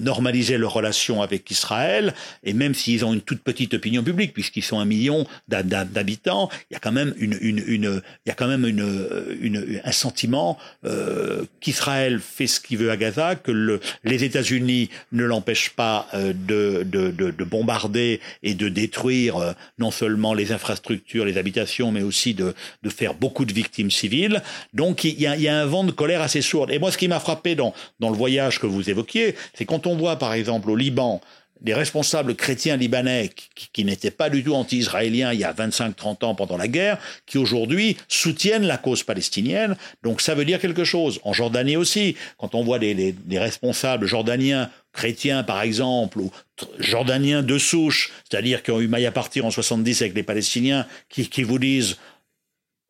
normalisé 0.00 0.58
leurs 0.58 0.72
relations 0.72 1.22
avec 1.22 1.50
Israël, 1.50 2.14
et 2.44 2.52
même 2.52 2.74
s'ils 2.74 3.04
ont 3.04 3.12
une 3.12 3.20
toute 3.20 3.42
petite 3.42 3.74
opinion 3.74 4.02
publique, 4.02 4.32
puisqu'ils 4.32 4.62
sont 4.62 4.78
un 4.78 4.84
million 4.84 5.26
d'habitants, 5.48 6.48
il 6.70 6.74
y 6.74 6.76
a 6.76 6.80
quand 6.80 6.92
même 6.92 7.14
une, 7.18 7.36
une, 7.40 7.62
une 7.66 8.02
il 8.24 8.28
y 8.28 8.32
a 8.32 8.34
quand 8.34 8.48
même 8.48 8.66
une 8.66 8.84
euh, 9.18 9.36
une, 9.40 9.80
un 9.84 9.92
sentiment 9.92 10.58
euh, 10.84 11.44
qu'Israël 11.60 12.20
fait 12.20 12.46
ce 12.46 12.60
qu'il 12.60 12.78
veut 12.78 12.90
à 12.90 12.96
Gaza, 12.96 13.34
que 13.34 13.50
le, 13.50 13.80
les 14.04 14.24
États-Unis 14.24 14.90
ne 15.12 15.24
l'empêchent 15.24 15.70
pas 15.70 16.06
euh, 16.14 16.32
de, 16.32 16.84
de, 16.84 17.10
de, 17.10 17.30
de, 17.30 17.44
bombarder 17.44 18.20
et 18.42 18.54
de 18.54 18.68
détruire 18.68 19.36
euh, 19.36 19.52
non 19.78 19.90
seulement 19.90 20.34
les 20.34 20.52
infrastructures, 20.52 21.24
les 21.24 21.38
habitations, 21.38 21.92
mais 21.92 22.02
aussi 22.02 22.34
de, 22.34 22.54
de 22.82 22.88
faire 22.90 23.14
beaucoup 23.14 23.44
de 23.44 23.52
victimes 23.52 23.90
civiles. 23.90 24.42
Donc 24.72 25.04
il 25.04 25.20
y, 25.20 25.26
a, 25.26 25.36
il 25.36 25.42
y 25.42 25.48
a 25.48 25.58
un 25.58 25.66
vent 25.66 25.84
de 25.84 25.92
colère 25.92 26.22
assez 26.22 26.42
sourd. 26.42 26.70
Et 26.70 26.78
moi, 26.78 26.92
ce 26.92 26.98
qui 26.98 27.08
m'a 27.08 27.20
frappé 27.20 27.54
dans, 27.54 27.74
dans 28.00 28.10
le 28.10 28.16
voyage 28.16 28.58
que 28.58 28.66
vous 28.66 28.90
évoquiez, 28.90 29.34
c'est 29.54 29.64
quand 29.64 29.86
on 29.86 29.96
voit 29.96 30.16
par 30.16 30.32
exemple 30.32 30.70
au 30.70 30.76
Liban 30.76 31.20
des 31.60 31.74
responsables 31.74 32.34
chrétiens 32.34 32.76
libanais 32.76 33.30
qui, 33.54 33.68
qui 33.72 33.84
n'étaient 33.84 34.10
pas 34.10 34.30
du 34.30 34.42
tout 34.44 34.54
anti-israéliens 34.54 35.32
il 35.32 35.40
y 35.40 35.44
a 35.44 35.52
25-30 35.52 36.24
ans 36.24 36.34
pendant 36.34 36.56
la 36.56 36.68
guerre, 36.68 36.98
qui 37.26 37.38
aujourd'hui 37.38 37.96
soutiennent 38.08 38.66
la 38.66 38.78
cause 38.78 39.02
palestinienne. 39.02 39.76
Donc 40.02 40.20
ça 40.20 40.34
veut 40.34 40.44
dire 40.44 40.60
quelque 40.60 40.84
chose. 40.84 41.20
En 41.24 41.32
Jordanie 41.32 41.76
aussi, 41.76 42.16
quand 42.36 42.54
on 42.54 42.64
voit 42.64 42.78
des 42.78 43.14
responsables 43.32 44.06
jordaniens 44.06 44.70
chrétiens 44.92 45.44
par 45.44 45.62
exemple, 45.62 46.18
ou 46.18 46.30
jordaniens 46.78 47.42
de 47.42 47.58
souche, 47.58 48.12
c'est-à-dire 48.28 48.62
qui 48.62 48.70
ont 48.70 48.80
eu 48.80 48.88
maille 48.88 49.06
à 49.06 49.12
partir 49.12 49.44
en 49.44 49.50
70 49.50 50.02
avec 50.02 50.14
les 50.14 50.22
Palestiniens, 50.22 50.86
qui, 51.08 51.28
qui 51.28 51.42
vous 51.44 51.58
disent 51.58 51.96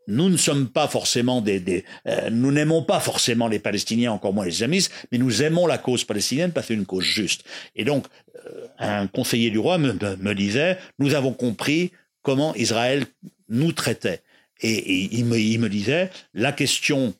nous 0.08 0.30
ne 0.30 0.38
sommes 0.38 0.68
pas 0.68 0.88
forcément 0.88 1.42
des, 1.42 1.84
euh, 2.06 2.30
n'aimons 2.30 2.82
pas 2.82 2.98
forcément 2.98 3.46
les 3.46 3.58
Palestiniens, 3.58 4.10
encore 4.10 4.32
moins 4.32 4.46
les 4.46 4.54
islamistes, 4.54 4.90
mais 5.12 5.18
nous 5.18 5.42
aimons 5.42 5.66
la 5.66 5.76
cause 5.76 6.04
palestinienne 6.04 6.50
parce 6.50 6.68
que 6.68 6.72
une 6.72 6.86
cause 6.86 7.04
juste. 7.04 7.44
Et 7.76 7.84
donc, 7.84 8.06
euh, 8.46 8.66
un 8.78 9.06
conseiller 9.06 9.50
du 9.50 9.58
roi 9.58 9.76
me, 9.76 10.32
disait, 10.32 10.78
nous 10.98 11.14
avons 11.14 11.32
compris 11.32 11.92
comment 12.22 12.54
Israël 12.54 13.04
nous 13.50 13.72
traitait. 13.72 14.22
Et, 14.60 15.14
il, 15.14 15.26
me, 15.26 15.68
disait, 15.68 16.10
la 16.32 16.52
question 16.52 17.14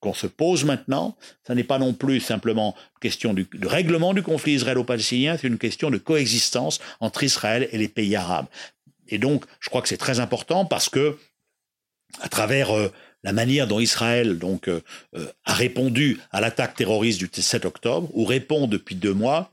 qu'on 0.00 0.14
se 0.14 0.26
pose 0.26 0.64
maintenant, 0.64 1.16
ce 1.46 1.54
n'est 1.54 1.64
pas 1.64 1.78
non 1.78 1.94
plus 1.94 2.20
simplement 2.20 2.76
question 3.00 3.32
du, 3.32 3.48
du 3.52 3.66
règlement 3.66 4.12
du 4.12 4.22
conflit 4.22 4.52
israélo-palestinien, 4.52 5.38
c'est 5.40 5.48
une 5.48 5.58
question 5.58 5.90
de 5.90 5.98
coexistence 5.98 6.78
entre 7.00 7.24
Israël 7.24 7.68
et 7.72 7.78
les 7.78 7.88
pays 7.88 8.14
arabes. 8.16 8.46
Et 9.12 9.18
donc, 9.18 9.44
je 9.60 9.68
crois 9.68 9.82
que 9.82 9.88
c'est 9.88 9.98
très 9.98 10.20
important 10.20 10.64
parce 10.64 10.88
que, 10.88 11.18
à 12.22 12.30
travers 12.30 12.74
euh, 12.74 12.90
la 13.22 13.34
manière 13.34 13.68
dont 13.68 13.78
Israël 13.78 14.40
euh, 14.42 14.80
euh, 15.14 15.32
a 15.44 15.52
répondu 15.52 16.18
à 16.30 16.40
l'attaque 16.40 16.74
terroriste 16.74 17.18
du 17.18 17.28
7 17.30 17.66
octobre, 17.66 18.08
ou 18.14 18.24
répond 18.24 18.66
depuis 18.66 18.94
deux 18.94 19.12
mois, 19.12 19.52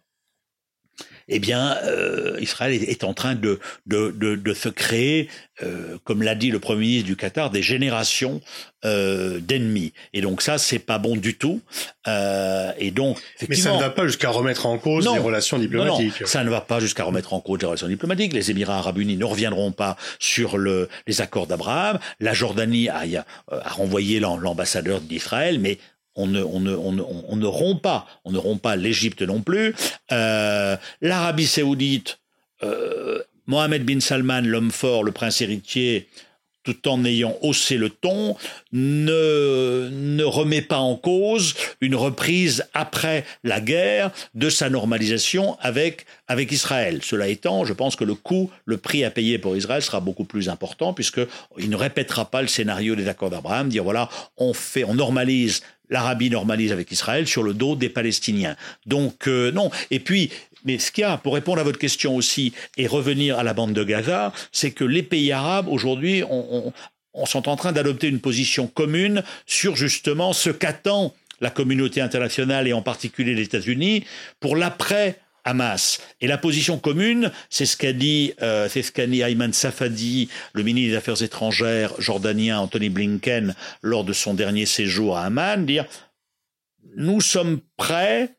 eh 1.29 1.39
bien, 1.39 1.77
euh, 1.83 2.38
Israël 2.41 2.74
est, 2.74 3.03
en 3.03 3.13
train 3.13 3.36
de, 3.36 3.59
de, 3.86 4.12
de, 4.12 4.36
de 4.36 4.53
se 4.53 4.69
créer, 4.69 5.29
euh, 5.62 5.98
comme 6.03 6.24
l'a 6.24 6.36
dit 6.36 6.51
le 6.51 6.59
Premier 6.59 6.81
ministre 6.81 7.05
du 7.05 7.15
Qatar, 7.15 7.51
des 7.51 7.62
générations 7.62 8.41
euh, 8.86 9.39
d'ennemis. 9.39 9.93
Et 10.13 10.21
donc 10.21 10.41
ça, 10.41 10.57
c'est 10.57 10.79
pas 10.79 10.98
bon 10.98 11.15
du 11.15 11.37
tout. 11.37 11.61
Euh, 12.07 12.72
et 12.77 12.92
donc, 12.92 13.20
mais 13.48 13.55
ça 13.55 13.74
ne 13.75 13.79
va 13.79 13.89
pas 13.89 14.07
jusqu'à 14.07 14.29
remettre 14.29 14.65
en 14.65 14.77
cause 14.77 15.05
non, 15.05 15.13
les 15.13 15.20
relations 15.20 15.59
diplomatiques. 15.59 16.13
Non, 16.13 16.22
non, 16.22 16.27
ça 16.27 16.44
ne 16.44 16.50
va 16.50 16.61
pas 16.61 16.79
jusqu'à 16.79 17.03
remettre 17.03 17.33
en 17.33 17.42
cause 17.42 17.59
les 17.59 17.68
relations 17.68 17.87
diplomatiques. 17.87 18.33
Les 18.33 18.51
Émirats 18.51 18.77
arabes 18.77 18.98
unis 18.98 19.18
ne 19.18 19.25
reviendront 19.25 19.72
pas 19.72 19.98
sur 20.20 20.57
le, 20.57 20.89
les 21.07 21.22
accords 21.22 21.48
d'Abraham. 21.48 22.00
La 22.20 22.33
Jordanie 22.33 22.89
a, 22.89 23.03
a 23.51 23.70
renvoyé 23.70 24.20
l'ambassadeur 24.20 25.01
d'Israël, 25.01 25.59
mais 25.59 25.77
on 26.20 26.27
ne, 26.27 27.46
rompt 27.46 27.82
pas, 27.82 28.08
on 28.25 28.32
ne 28.32 28.38
rompt 28.38 28.62
pas 28.62 28.75
l'Égypte 28.75 29.22
non 29.22 29.42
plus. 29.42 29.74
Euh, 30.12 30.75
L'Arabie 31.01 31.48
saoudite, 31.48 32.20
euh, 32.64 33.22
Mohamed 33.48 33.84
bin 33.84 34.00
Salman, 34.00 34.42
l'homme 34.42 34.72
fort, 34.72 35.03
le 35.03 35.12
prince 35.12 35.42
héritier, 35.42 36.08
tout 36.64 36.88
en 36.88 37.03
ayant 37.05 37.38
haussé 37.42 37.77
le 37.77 37.90
ton, 37.90 38.36
ne, 38.72 40.24
remet 40.24 40.62
pas 40.62 40.77
en 40.77 40.96
cause 40.96 41.55
une 41.82 41.96
reprise 41.96 42.66
après 42.74 43.25
la 43.44 43.62
guerre 43.62 44.12
de 44.36 44.50
sa 44.50 44.70
normalisation 44.70 45.58
avec, 45.62 46.05
avec 46.27 46.51
Israël. 46.51 47.00
Cela 47.01 47.27
étant, 47.27 47.66
je 47.66 47.74
pense 47.74 47.96
que 47.96 48.03
le 48.03 48.14
coût, 48.14 48.51
le 48.66 48.77
prix 48.77 49.03
à 49.03 49.10
payer 49.10 49.40
pour 49.40 49.55
Israël 49.55 49.82
sera 49.82 50.00
beaucoup 50.00 50.25
plus 50.25 50.50
important 50.50 50.94
puisqu'il 50.94 51.70
ne 51.70 51.75
répétera 51.75 52.29
pas 52.29 52.42
le 52.42 52.48
scénario 52.48 52.96
des 52.96 53.08
accords 53.08 53.29
d'Abraham, 53.32 53.70
dire 53.70 53.84
voilà, 53.84 54.10
on 54.38 54.53
fait, 54.53 54.84
on 54.84 54.94
normalise 54.94 55.62
l'Arabie 55.90 56.30
normalise 56.30 56.72
avec 56.72 56.92
Israël 56.92 57.28
sur 57.28 57.44
le 57.44 57.54
dos 57.54 57.75
des 57.75 57.90
Palestiniens. 57.90 58.56
Donc 58.86 59.28
euh, 59.28 59.52
non. 59.52 59.72
Et 59.92 60.00
puis 60.00 60.32
mais 60.66 60.78
ce 60.78 60.92
qu'il 60.92 61.04
y 61.04 61.06
a, 61.06 61.18
pour 61.18 61.36
répondre 61.36 61.62
à 61.62 61.64
votre 61.64 61.80
question 61.80 62.16
aussi, 62.18 62.54
et 62.78 62.86
revenir 62.86 63.40
à 63.40 63.44
la 63.44 63.54
bande 63.54 63.74
de 63.74 63.84
Gaza, 63.84 64.34
c'est 64.52 64.72
que 64.72 64.84
les 64.84 65.04
pays 65.04 65.32
arabes, 65.32 65.70
aujourd'hui, 65.70 66.24
on, 66.30 66.68
on, 66.68 66.74
on 67.14 67.25
sont 67.25 67.48
en 67.48 67.56
train 67.56 67.72
d'adopter 67.72 68.08
une 68.08 68.20
position 68.20 68.68
commune 68.68 69.24
sur 69.46 69.75
justement 69.75 70.34
ce 70.34 70.50
qu'attend 70.50 71.14
la 71.42 71.50
communauté 71.50 72.02
internationale 72.02 72.68
et 72.68 72.74
en 72.74 72.82
particulier 72.82 73.34
les 73.34 73.44
États-Unis 73.44 74.04
pour 74.40 74.56
l'après 74.56 75.20
Hamas. 75.50 76.00
Et 76.22 76.27
la 76.27 76.38
position 76.38 76.77
commune, 76.77 77.31
c'est 77.50 77.66
ce 77.66 77.77
qu'a 77.77 77.94
dit, 77.94 78.33
euh, 78.42 78.68
c'est 78.70 78.83
ce 78.83 78.92
Ayman 79.00 79.53
Safadi, 79.53 80.29
le 80.53 80.64
ministre 80.64 80.92
des 80.92 80.98
Affaires 80.98 81.22
étrangères 81.22 81.94
jordanien 82.00 82.59
Anthony 82.59 82.90
Blinken 82.90 83.55
lors 83.81 84.03
de 84.03 84.14
son 84.14 84.33
dernier 84.33 84.66
séjour 84.66 85.18
à 85.18 85.25
Amman, 85.25 85.66
dire 85.66 85.85
nous 86.96 87.22
sommes 87.22 87.59
prêts 87.77 88.35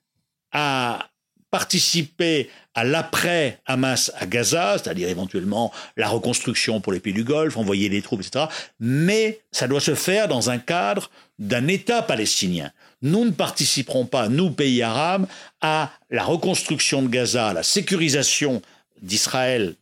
à 0.53 1.11
participer 1.51 2.49
à 2.75 2.85
l'après 2.85 3.61
Hamas 3.67 4.13
à 4.19 4.27
Gaza, 4.27 4.79
c'est-à-dire 4.79 5.09
éventuellement 5.09 5.73
la 5.97 6.09
reconstruction 6.09 6.81
pour 6.81 6.93
les 6.93 7.01
pays 7.01 7.13
du 7.13 7.25
Golfe, 7.25 7.57
envoyer 7.57 7.89
des 7.89 8.03
troupes, 8.03 8.21
etc. 8.21 8.47
Mais 8.79 9.41
ça 9.51 9.67
doit 9.67 9.81
se 9.81 9.95
faire 9.95 10.29
dans 10.29 10.51
un 10.51 10.59
cadre 10.59 11.11
d'un 11.39 11.67
État 11.67 12.03
palestinien. 12.03 12.71
Nous 13.03 13.25
ne 13.25 13.31
participerons 13.31 14.07
pas, 14.07 14.29
nous, 14.29 14.51
pays 14.51 14.83
arabes, 14.83 15.27
à 15.61 15.91
la 16.11 16.23
reconstruction 16.23 17.03
de 17.03 17.09
Gaza, 17.09 17.49
à 17.49 17.53
la 17.55 17.63
sécurisation 17.63 18.63
d'Israël 19.03 19.75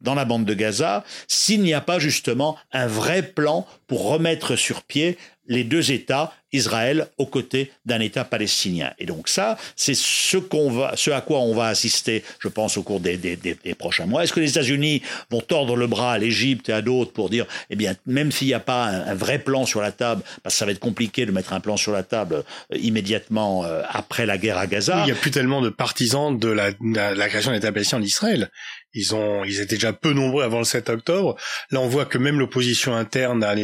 dans 0.00 0.14
la 0.14 0.24
bande 0.24 0.44
de 0.44 0.54
Gaza, 0.54 1.04
s'il 1.26 1.62
n'y 1.62 1.74
a 1.74 1.80
pas 1.80 1.98
justement 1.98 2.56
un 2.72 2.86
vrai 2.86 3.22
plan 3.22 3.66
pour 3.88 4.08
remettre 4.08 4.54
sur 4.54 4.82
pied 4.84 5.18
les 5.48 5.64
deux 5.64 5.90
États, 5.90 6.32
Israël 6.52 7.08
aux 7.18 7.26
côtés 7.26 7.72
d'un 7.84 8.00
État 8.00 8.24
palestinien. 8.24 8.92
Et 8.98 9.06
donc 9.06 9.28
ça, 9.28 9.58
c'est 9.76 9.94
ce 9.94 10.36
qu'on 10.36 10.70
va, 10.70 10.92
ce 10.96 11.10
à 11.10 11.20
quoi 11.20 11.40
on 11.40 11.54
va 11.54 11.66
assister, 11.66 12.22
je 12.38 12.48
pense, 12.48 12.76
au 12.76 12.82
cours 12.82 13.00
des, 13.00 13.16
des, 13.16 13.36
des, 13.36 13.74
prochains 13.74 14.06
mois. 14.06 14.24
Est-ce 14.24 14.32
que 14.32 14.40
les 14.40 14.50
États-Unis 14.50 15.02
vont 15.30 15.40
tordre 15.40 15.76
le 15.76 15.86
bras 15.86 16.12
à 16.12 16.18
l'Égypte 16.18 16.68
et 16.68 16.72
à 16.72 16.80
d'autres 16.80 17.12
pour 17.12 17.28
dire, 17.28 17.46
eh 17.70 17.76
bien, 17.76 17.94
même 18.06 18.32
s'il 18.32 18.48
n'y 18.48 18.54
a 18.54 18.60
pas 18.60 18.86
un, 18.86 19.08
un, 19.08 19.14
vrai 19.14 19.38
plan 19.38 19.66
sur 19.66 19.80
la 19.80 19.92
table, 19.92 20.22
parce 20.42 20.54
que 20.54 20.58
ça 20.58 20.64
va 20.64 20.72
être 20.72 20.78
compliqué 20.78 21.26
de 21.26 21.32
mettre 21.32 21.52
un 21.52 21.60
plan 21.60 21.76
sur 21.76 21.92
la 21.92 22.02
table 22.02 22.44
euh, 22.72 22.76
immédiatement 22.76 23.64
euh, 23.64 23.82
après 23.88 24.24
la 24.24 24.38
guerre 24.38 24.58
à 24.58 24.66
Gaza. 24.66 25.00
Il 25.00 25.06
n'y 25.06 25.12
a 25.12 25.20
plus 25.20 25.30
tellement 25.30 25.60
de 25.60 25.70
partisans 25.70 26.38
de 26.38 26.48
la, 26.48 26.72
de 26.72 26.76
la 27.14 27.28
création 27.28 27.52
d'État 27.52 27.72
palestinien 27.72 28.02
en 28.02 28.04
Israël. 28.04 28.50
Ils 28.94 29.14
ont, 29.14 29.44
ils 29.44 29.60
étaient 29.60 29.76
déjà 29.76 29.92
peu 29.92 30.12
nombreux 30.12 30.42
avant 30.42 30.58
le 30.58 30.64
7 30.64 30.88
octobre. 30.88 31.36
Là, 31.70 31.80
on 31.80 31.88
voit 31.88 32.06
que 32.06 32.16
même 32.16 32.38
l'opposition 32.38 32.94
interne 32.94 33.44
à 33.44 33.54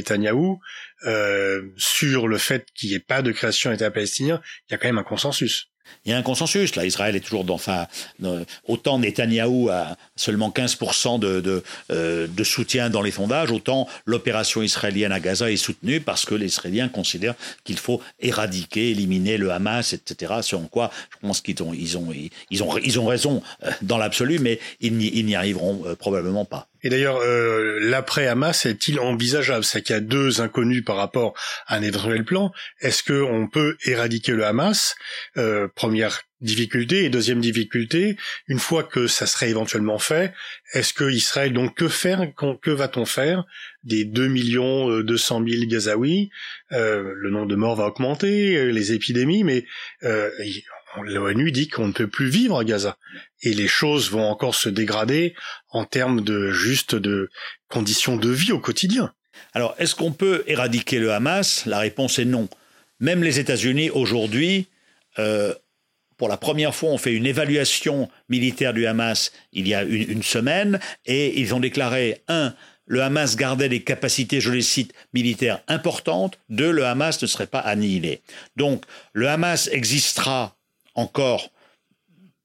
Euh, 1.07 1.63
sur 1.77 2.29
le 2.29 2.39
fait 2.39 2.67
qu'il 2.75 2.91
n'y 2.91 2.97
ait 2.97 3.01
pas 3.01 3.23
de 3.23 3.33
création 3.33 3.71
d'État 3.71 3.91
palestinien, 3.91 4.41
il 4.69 4.73
y 4.73 4.75
a 4.75 4.79
quand 4.79 4.89
même 4.89 4.99
un 4.99 5.05
consensus. 5.05 5.71
Il 6.05 6.11
y 6.11 6.15
a 6.15 6.19
un 6.19 6.23
consensus. 6.23 6.77
Là, 6.77 6.85
Israël 6.85 7.17
est 7.17 7.21
toujours 7.21 7.45
dans. 7.45 7.55
Enfin, 7.55 7.87
autant 8.67 8.99
Netanyahou 8.99 9.71
a 9.71 9.97
seulement 10.17 10.51
15% 10.51 11.19
de, 11.19 11.41
de, 11.41 11.63
euh, 11.91 12.27
de, 12.27 12.45
soutien 12.45 12.91
dans 12.91 13.01
les 13.01 13.11
sondages, 13.11 13.51
autant 13.51 13.89
l'opération 14.05 14.63
israélienne 14.63 15.13
à 15.13 15.21
Gaza 15.21 15.51
est 15.51 15.57
soutenue 15.57 16.01
parce 16.01 16.25
que 16.25 16.35
les 16.35 16.47
Israéliens 16.47 16.89
considèrent 16.89 17.35
qu'il 17.65 17.79
faut 17.79 18.01
éradiquer, 18.21 18.91
éliminer 18.91 19.39
le 19.39 19.51
Hamas, 19.51 19.93
etc. 19.93 20.35
Selon 20.43 20.67
quoi, 20.67 20.91
je 21.11 21.27
pense 21.27 21.41
qu'ils 21.41 21.63
ont, 21.63 21.73
ils 21.73 21.97
ont, 21.97 22.13
ils 22.51 22.63
ont, 22.63 22.77
ils 22.79 23.01
ont 23.01 23.07
raison 23.07 23.43
euh, 23.65 23.71
dans 23.83 23.99
l'absolu, 23.99 24.39
mais 24.39 24.59
ils 24.81 24.95
n'y 24.97 25.35
arriveront 25.35 25.85
euh, 25.87 25.95
probablement 25.95 26.45
pas. 26.45 26.69
Et 26.85 26.91
d'ailleurs, 26.91 27.17
euh, 27.17 27.79
l'après-Hamas 27.81 28.67
est-il 28.67 29.01
envisageable? 29.01 29.65
C'est 29.65 29.81
qu'il 29.81 29.95
y 29.95 29.97
a 29.97 30.03
deux 30.03 30.43
inconnus 30.43 30.85
par 30.85 30.97
rapport 30.97 31.33
à 31.67 31.77
un 31.77 31.83
éventuel 31.83 32.25
plan. 32.25 32.53
Est-ce 32.81 33.03
qu'on 33.03 33.49
peut 33.49 33.79
éradiquer 33.87 34.33
le 34.33 34.45
Hamas? 34.45 34.95
Euh, 35.39 35.67
Première 35.75 36.23
difficulté. 36.41 37.05
Et 37.05 37.09
deuxième 37.09 37.41
difficulté, 37.41 38.17
une 38.47 38.59
fois 38.59 38.85
que 38.85 39.07
ça 39.07 39.27
serait 39.27 39.51
éventuellement 39.51 39.99
fait, 39.99 40.33
est-ce 40.73 40.93
que 40.93 41.11
Israël, 41.11 41.53
donc 41.53 41.75
que 41.75 41.89
faire 41.89 42.33
Que 42.35 42.71
va-t-on 42.71 43.07
faire 43.07 43.45
des 43.83 44.05
2 44.05 44.29
millions 44.29 45.01
200 45.01 45.45
000 45.49 45.65
Gazaouis 45.67 46.31
euh, 46.73 47.13
Le 47.17 47.31
nombre 47.31 47.49
de 47.49 47.57
morts 47.57 47.77
va 47.77 47.87
augmenter, 47.87 48.57
euh, 48.57 48.71
les 48.71 48.93
épidémies, 48.93 49.43
mais 49.43 49.65
euh, 50.05 50.31
l'ONU 51.03 51.51
dit 51.51 51.69
qu'on 51.69 51.89
ne 51.89 51.93
peut 51.93 52.09
plus 52.09 52.29
vivre 52.29 52.59
à 52.59 52.65
Gaza 52.65 52.99
et 53.43 53.53
les 53.53 53.69
choses 53.69 54.11
vont 54.11 54.25
encore 54.25 54.55
se 54.55 54.69
dégrader 54.69 55.35
en 55.71 55.85
termes 55.85 56.23
de 56.23 56.51
juste 56.51 56.95
de 56.95 57.31
conditions 57.69 58.17
de 58.17 58.31
vie 58.31 58.53
au 58.53 58.61
quotidien. 58.61 59.13
Alors, 59.53 59.75
est-ce 59.79 59.95
qu'on 59.95 60.13
peut 60.13 60.45
éradiquer 60.47 60.99
le 60.99 61.13
Hamas? 61.13 61.67
La 61.67 61.79
réponse 61.79 62.19
est 62.19 62.25
non. 62.25 62.49
Même 63.01 63.23
les 63.23 63.41
États-Unis 63.41 63.91
aujourd'hui, 63.91 64.69
euh, 65.19 65.55
pour 66.17 66.29
la 66.29 66.37
première 66.37 66.75
fois, 66.75 66.91
ont 66.91 66.99
fait 66.99 67.13
une 67.13 67.27
évaluation 67.27 68.09
militaire 68.29 68.73
du 68.73 68.87
Hamas 68.87 69.33
il 69.53 69.69
y 69.69 69.75
a 69.75 69.83
une, 69.83 70.11
une 70.11 70.23
semaine 70.23 70.81
et 71.07 71.41
ils 71.41 71.55
ont 71.55 71.61
déclaré 71.61 72.23
un 72.29 72.55
le 72.87 73.03
Hamas 73.03 73.37
gardait 73.37 73.69
des 73.69 73.83
capacités, 73.83 74.41
je 74.41 74.51
les 74.51 74.63
cite, 74.63 74.93
militaires 75.15 75.61
importantes. 75.69 76.39
Deux, 76.51 76.71
le 76.71 76.85
Hamas 76.85 77.21
ne 77.23 77.27
serait 77.27 77.47
pas 77.47 77.61
annihilé. 77.61 78.21
Donc, 78.57 78.85
le 79.13 79.29
Hamas 79.29 79.69
existera 79.73 80.57
encore 80.95 81.51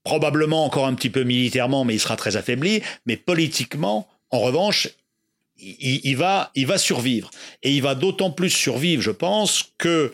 probablement 0.03 0.65
encore 0.65 0.87
un 0.87 0.95
petit 0.95 1.09
peu 1.09 1.23
militairement, 1.23 1.83
mais 1.83 1.95
il 1.95 1.99
sera 1.99 2.15
très 2.15 2.37
affaibli, 2.37 2.81
mais 3.05 3.17
politiquement, 3.17 4.07
en 4.31 4.39
revanche, 4.39 4.87
il, 5.57 6.15
va, 6.15 6.51
il 6.55 6.67
va 6.67 6.77
survivre. 6.77 7.29
Et 7.63 7.73
il 7.73 7.81
va 7.81 7.95
d'autant 7.95 8.31
plus 8.31 8.49
survivre, 8.49 9.01
je 9.01 9.11
pense, 9.11 9.73
que 9.77 10.13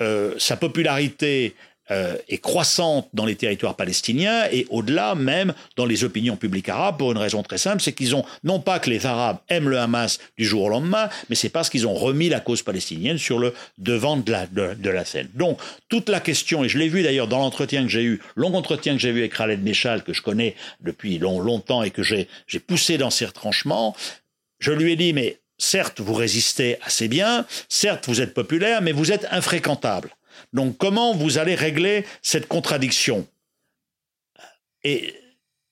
euh, 0.00 0.34
sa 0.38 0.56
popularité 0.56 1.54
euh, 1.90 2.16
est 2.28 2.38
croissante 2.38 3.08
dans 3.12 3.24
les 3.24 3.36
territoires 3.36 3.76
palestiniens 3.76 4.46
et 4.50 4.66
au-delà 4.70 5.14
même 5.14 5.54
dans 5.76 5.86
les 5.86 6.04
opinions 6.04 6.36
publiques 6.36 6.68
arabes 6.68 6.96
pour 6.98 7.12
une 7.12 7.18
raison 7.18 7.42
très 7.42 7.58
simple, 7.58 7.82
c'est 7.82 7.92
qu'ils 7.92 8.14
ont 8.14 8.24
non 8.44 8.60
pas 8.60 8.78
que 8.78 8.90
les 8.90 9.06
Arabes 9.06 9.38
aiment 9.48 9.68
le 9.68 9.78
Hamas 9.78 10.18
du 10.36 10.44
jour 10.44 10.64
au 10.64 10.68
lendemain, 10.68 11.08
mais 11.28 11.36
c'est 11.36 11.48
parce 11.48 11.70
qu'ils 11.70 11.86
ont 11.86 11.94
remis 11.94 12.28
la 12.28 12.40
cause 12.40 12.62
palestinienne 12.62 13.18
sur 13.18 13.38
le 13.38 13.54
devant 13.78 14.16
de 14.16 14.30
la, 14.30 14.46
de, 14.46 14.90
la 14.90 15.04
scène. 15.04 15.28
Donc 15.34 15.58
toute 15.88 16.08
la 16.08 16.20
question, 16.20 16.64
et 16.64 16.68
je 16.68 16.78
l'ai 16.78 16.88
vu 16.88 17.02
d'ailleurs 17.02 17.28
dans 17.28 17.38
l'entretien 17.38 17.82
que 17.82 17.88
j'ai 17.88 18.02
eu, 18.02 18.20
long 18.34 18.54
entretien 18.54 18.94
que 18.94 19.00
j'ai 19.00 19.10
eu 19.10 19.18
avec 19.18 19.36
Khaled 19.36 19.62
Meshal, 19.62 20.02
que 20.02 20.12
je 20.12 20.22
connais 20.22 20.54
depuis 20.80 21.18
long, 21.18 21.40
longtemps 21.40 21.82
et 21.82 21.90
que 21.90 22.02
j'ai 22.02 22.28
poussé 22.66 22.98
dans 22.98 23.10
ses 23.10 23.26
retranchements, 23.26 23.96
je 24.58 24.72
lui 24.72 24.92
ai 24.92 24.96
dit 24.96 25.12
mais 25.12 25.38
certes 25.58 26.00
vous 26.00 26.14
résistez 26.14 26.78
assez 26.82 27.08
bien, 27.08 27.46
certes 27.68 28.06
vous 28.06 28.20
êtes 28.20 28.34
populaire, 28.34 28.82
mais 28.82 28.92
vous 28.92 29.12
êtes 29.12 29.26
infréquentable. 29.30 30.10
Donc 30.52 30.78
comment 30.78 31.14
vous 31.14 31.38
allez 31.38 31.54
régler 31.54 32.04
cette 32.22 32.48
contradiction? 32.48 33.26
Et 34.84 35.14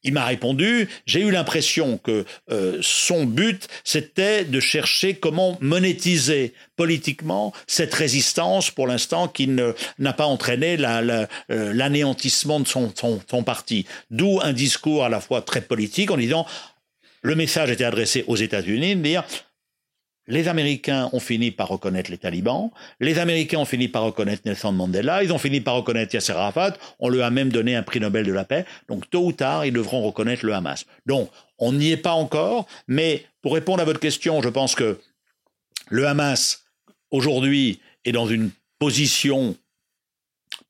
il 0.04 0.12
m'a 0.12 0.26
répondu, 0.26 0.88
j'ai 1.06 1.20
eu 1.20 1.30
l'impression 1.30 1.96
que 1.96 2.26
euh, 2.50 2.78
son 2.82 3.24
but, 3.24 3.68
c'était 3.84 4.44
de 4.44 4.60
chercher 4.60 5.14
comment 5.14 5.56
monétiser 5.62 6.52
politiquement 6.76 7.54
cette 7.66 7.94
résistance, 7.94 8.70
pour 8.70 8.86
l'instant, 8.86 9.28
qui 9.28 9.48
n'a 9.48 10.12
pas 10.12 10.26
entraîné 10.26 10.76
euh, 10.78 11.26
l'anéantissement 11.48 12.60
de 12.60 12.68
son, 12.68 12.92
son 12.94 13.42
parti. 13.44 13.86
D'où 14.10 14.40
un 14.42 14.52
discours 14.52 15.04
à 15.04 15.08
la 15.08 15.20
fois 15.20 15.40
très 15.40 15.62
politique 15.62 16.10
en 16.10 16.18
disant, 16.18 16.46
le 17.22 17.34
message 17.34 17.70
était 17.70 17.84
adressé 17.84 18.24
aux 18.26 18.36
États-Unis, 18.36 18.96
de 18.96 19.02
dire 19.02 19.24
les 20.26 20.48
Américains 20.48 21.10
ont 21.12 21.20
fini 21.20 21.50
par 21.50 21.68
reconnaître 21.68 22.10
les 22.10 22.18
talibans, 22.18 22.70
les 23.00 23.18
Américains 23.18 23.58
ont 23.58 23.64
fini 23.64 23.88
par 23.88 24.04
reconnaître 24.04 24.42
Nelson 24.44 24.72
Mandela, 24.72 25.22
ils 25.22 25.32
ont 25.32 25.38
fini 25.38 25.60
par 25.60 25.74
reconnaître 25.74 26.14
Yasser 26.14 26.32
Arafat, 26.32 26.76
on 26.98 27.08
lui 27.08 27.22
a 27.22 27.30
même 27.30 27.50
donné 27.50 27.76
un 27.76 27.82
prix 27.82 28.00
Nobel 28.00 28.24
de 28.24 28.32
la 28.32 28.44
paix, 28.44 28.64
donc 28.88 29.08
tôt 29.10 29.26
ou 29.26 29.32
tard, 29.32 29.66
ils 29.66 29.72
devront 29.72 30.02
reconnaître 30.02 30.44
le 30.46 30.54
Hamas. 30.54 30.86
Donc, 31.06 31.30
on 31.58 31.72
n'y 31.72 31.90
est 31.90 31.96
pas 31.96 32.12
encore, 32.12 32.66
mais 32.88 33.24
pour 33.42 33.54
répondre 33.54 33.82
à 33.82 33.84
votre 33.84 34.00
question, 34.00 34.42
je 34.42 34.48
pense 34.48 34.74
que 34.74 34.98
le 35.88 36.06
Hamas, 36.06 36.64
aujourd'hui, 37.10 37.80
est 38.04 38.12
dans 38.12 38.26
une 38.26 38.50
position 38.78 39.56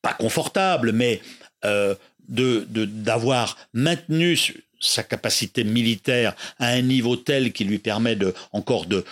pas 0.01 0.13
confortable, 0.13 0.91
mais 0.91 1.21
euh, 1.63 1.95
d'avoir 2.27 3.57
maintenu 3.73 4.37
sa 4.79 5.03
capacité 5.03 5.63
militaire 5.63 6.35
à 6.59 6.67
un 6.67 6.81
niveau 6.81 7.15
tel 7.15 7.51
qui 7.51 7.63
lui 7.63 7.79
permet 7.79 8.15
de, 8.15 8.33
encore 8.51 8.85
de, 8.85 9.05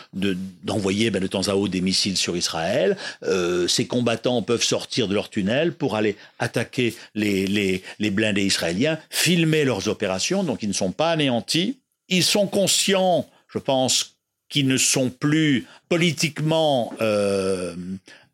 d'envoyer 0.64 1.10
ben, 1.10 1.22
de 1.22 1.28
temps 1.28 1.48
à 1.48 1.56
autre 1.56 1.72
des 1.72 1.82
missiles 1.82 2.18
sur 2.18 2.38
Israël. 2.38 2.98
Euh, 3.24 3.68
ces 3.68 3.88
combattants 3.88 4.42
peuvent 4.42 4.64
sortir 4.64 5.08
de 5.08 5.14
leur 5.14 5.30
tunnel 5.30 5.74
pour 5.74 5.96
aller 5.96 6.16
attaquer 6.40 6.96
les, 7.16 7.48
les, 7.48 7.84
les 8.00 8.12
blindés 8.12 8.46
israéliens, 8.46 9.00
filmer 9.10 9.64
leurs 9.64 9.88
opérations, 9.88 10.44
donc 10.44 10.64
ils 10.64 10.70
ne 10.70 10.74
sont 10.74 10.92
pas 10.92 11.12
anéantis. 11.12 11.78
Ils 12.10 12.24
sont 12.24 12.48
conscients, 12.48 13.28
je 13.48 13.60
pense, 13.60 14.18
qu'ils 14.50 14.68
ne 14.68 14.78
sont 14.78 15.10
plus 15.10 15.66
politiquement 15.90 16.94
euh, 17.02 17.76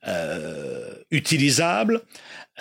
euh, 0.07 0.93
utilisables, 1.11 2.01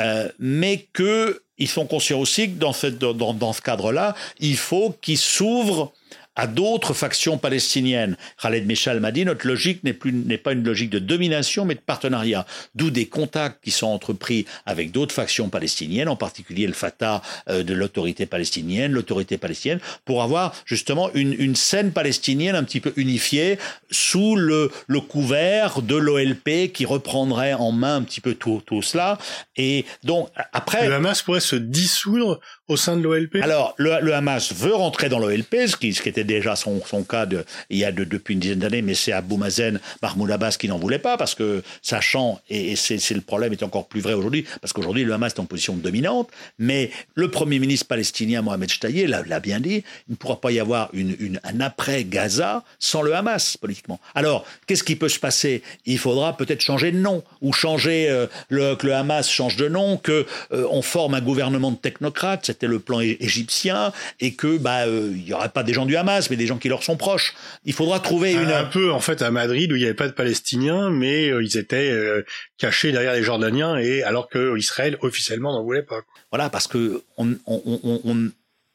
euh, 0.00 0.28
mais 0.38 0.86
que 0.92 1.42
ils 1.58 1.68
sont 1.68 1.86
conscients 1.86 2.20
aussi 2.20 2.50
que 2.50 2.58
dans 2.58 2.72
ce 2.72 3.62
cadre-là, 3.62 4.14
il 4.38 4.56
faut 4.56 4.94
qu'ils 5.00 5.18
s'ouvrent 5.18 5.92
à 6.38 6.46
d'autres 6.46 6.94
factions 6.94 7.36
palestiniennes. 7.36 8.16
Khaled 8.40 8.64
Meshal 8.64 9.00
m'a 9.00 9.10
dit 9.10 9.24
notre 9.24 9.46
logique 9.46 9.82
n'est 9.84 9.92
plus 9.92 10.12
n'est 10.12 10.38
pas 10.38 10.52
une 10.52 10.64
logique 10.64 10.88
de 10.90 11.00
domination 11.00 11.64
mais 11.64 11.74
de 11.74 11.80
partenariat. 11.80 12.46
D'où 12.76 12.90
des 12.90 13.06
contacts 13.06 13.62
qui 13.62 13.72
sont 13.72 13.88
entrepris 13.88 14.46
avec 14.64 14.92
d'autres 14.92 15.14
factions 15.14 15.48
palestiniennes, 15.48 16.08
en 16.08 16.16
particulier 16.16 16.66
le 16.66 16.72
Fatah 16.72 17.22
euh, 17.50 17.64
de 17.64 17.74
l'autorité 17.74 18.24
palestinienne, 18.24 18.92
l'autorité 18.92 19.36
palestinienne, 19.36 19.80
pour 20.04 20.22
avoir 20.22 20.54
justement 20.64 21.10
une, 21.12 21.34
une 21.38 21.56
scène 21.56 21.90
palestinienne 21.92 22.54
un 22.54 22.62
petit 22.62 22.80
peu 22.80 22.92
unifiée 22.96 23.58
sous 23.90 24.36
le, 24.36 24.70
le 24.86 25.00
couvert 25.00 25.82
de 25.82 25.96
l'OLP 25.96 26.72
qui 26.72 26.86
reprendrait 26.86 27.54
en 27.54 27.72
main 27.72 27.96
un 27.96 28.02
petit 28.02 28.20
peu 28.20 28.34
tout, 28.34 28.62
tout 28.64 28.82
cela. 28.82 29.18
Et 29.56 29.84
donc 30.04 30.28
après, 30.52 30.86
le 30.86 30.94
Hamas 30.94 31.22
pourrait 31.22 31.40
se 31.40 31.56
dissoudre 31.56 32.38
au 32.68 32.76
sein 32.76 32.96
de 32.96 33.02
l'OLP. 33.02 33.38
Alors 33.42 33.74
le, 33.78 33.98
le, 34.02 34.14
Hamas 34.14 34.52
veut 34.54 34.74
rentrer 34.74 35.08
dans 35.08 35.18
l'OLP, 35.18 35.66
ce 35.66 35.76
qui, 35.76 35.94
ce 35.94 36.02
qui 36.02 36.08
était 36.08 36.24
déjà 36.24 36.54
son, 36.54 36.80
son 36.84 37.02
cas 37.02 37.26
de, 37.26 37.44
il 37.70 37.78
y 37.78 37.84
a 37.84 37.92
depuis 37.92 38.34
une 38.34 38.40
dizaine 38.40 38.58
d'années, 38.58 38.82
mais 38.82 38.94
c'est 38.94 39.12
Abou 39.12 39.36
Mazen, 39.36 39.80
Mahmoud 40.02 40.30
Abbas 40.30 40.56
qui 40.58 40.68
n'en 40.68 40.78
voulait 40.78 40.98
pas 40.98 41.16
parce 41.16 41.34
que 41.34 41.62
sachant, 41.82 42.40
et, 42.50 42.76
c'est, 42.76 42.98
le 43.10 43.20
problème 43.20 43.52
est 43.52 43.62
encore 43.62 43.88
plus 43.88 44.00
vrai 44.00 44.12
aujourd'hui, 44.12 44.44
parce 44.60 44.72
qu'aujourd'hui 44.72 45.04
le 45.04 45.12
Hamas 45.12 45.32
est 45.34 45.40
en 45.40 45.46
position 45.46 45.74
dominante, 45.74 46.28
mais 46.58 46.90
le 47.14 47.30
premier 47.30 47.58
ministre 47.58 47.86
palestinien 47.86 48.42
Mohamed 48.42 48.70
Shtayyeh 48.70 49.06
l'a, 49.06 49.40
bien 49.40 49.60
dit, 49.60 49.84
il 50.08 50.12
ne 50.12 50.16
pourra 50.16 50.40
pas 50.40 50.52
y 50.52 50.60
avoir 50.60 50.90
une, 50.92 51.16
une, 51.18 51.40
un 51.44 51.60
après 51.60 52.04
Gaza 52.04 52.64
sans 52.78 53.02
le 53.02 53.14
Hamas 53.14 53.56
politiquement. 53.56 54.00
Alors, 54.14 54.44
qu'est-ce 54.66 54.84
qui 54.84 54.96
peut 54.96 55.08
se 55.08 55.18
passer? 55.18 55.62
Il 55.86 55.98
faudra 55.98 56.36
peut-être 56.36 56.60
changer 56.60 56.92
de 56.92 56.98
nom 56.98 57.22
ou 57.40 57.52
changer 57.52 58.10
euh, 58.10 58.26
le, 58.48 58.74
que 58.74 58.86
le 58.86 58.94
Hamas 58.94 59.28
change 59.28 59.56
de 59.56 59.68
nom, 59.68 59.96
que 59.96 60.26
euh, 60.52 60.66
on 60.70 60.82
forme 60.82 61.14
un 61.14 61.20
gouvernement 61.20 61.70
de 61.70 61.76
technocrates, 61.76 62.44
c'était 62.58 62.66
le 62.66 62.80
plan 62.80 63.00
égyptien, 63.00 63.92
et 64.18 64.34
que 64.34 64.58
bah 64.58 64.86
euh, 64.86 65.12
il 65.14 65.28
y 65.28 65.32
aurait 65.32 65.48
pas 65.48 65.62
des 65.62 65.72
gens 65.72 65.86
du 65.86 65.96
Hamas 65.96 66.28
mais 66.28 66.36
des 66.36 66.46
gens 66.46 66.58
qui 66.58 66.68
leur 66.68 66.82
sont 66.82 66.96
proches. 66.96 67.34
Il 67.64 67.72
faudra 67.72 68.00
trouver 68.00 68.32
une... 68.32 68.50
Un 68.50 68.64
peu, 68.64 68.90
en 68.90 68.98
fait, 68.98 69.22
à 69.22 69.30
Madrid, 69.30 69.70
où 69.70 69.76
il 69.76 69.78
n'y 69.78 69.84
avait 69.84 69.94
pas 69.94 70.08
de 70.08 70.12
Palestiniens, 70.12 70.90
mais 70.90 71.28
euh, 71.28 71.44
ils 71.44 71.56
étaient 71.56 71.90
euh, 71.90 72.24
cachés 72.58 72.90
derrière 72.90 73.12
les 73.12 73.22
Jordaniens, 73.22 73.76
et 73.78 74.02
alors 74.02 74.28
que 74.28 74.58
Israël, 74.58 74.98
officiellement, 75.02 75.52
n'en 75.52 75.62
voulait 75.62 75.82
pas. 75.82 76.00
Voilà, 76.32 76.50
parce 76.50 76.66
que 76.66 77.04
on, 77.16 77.36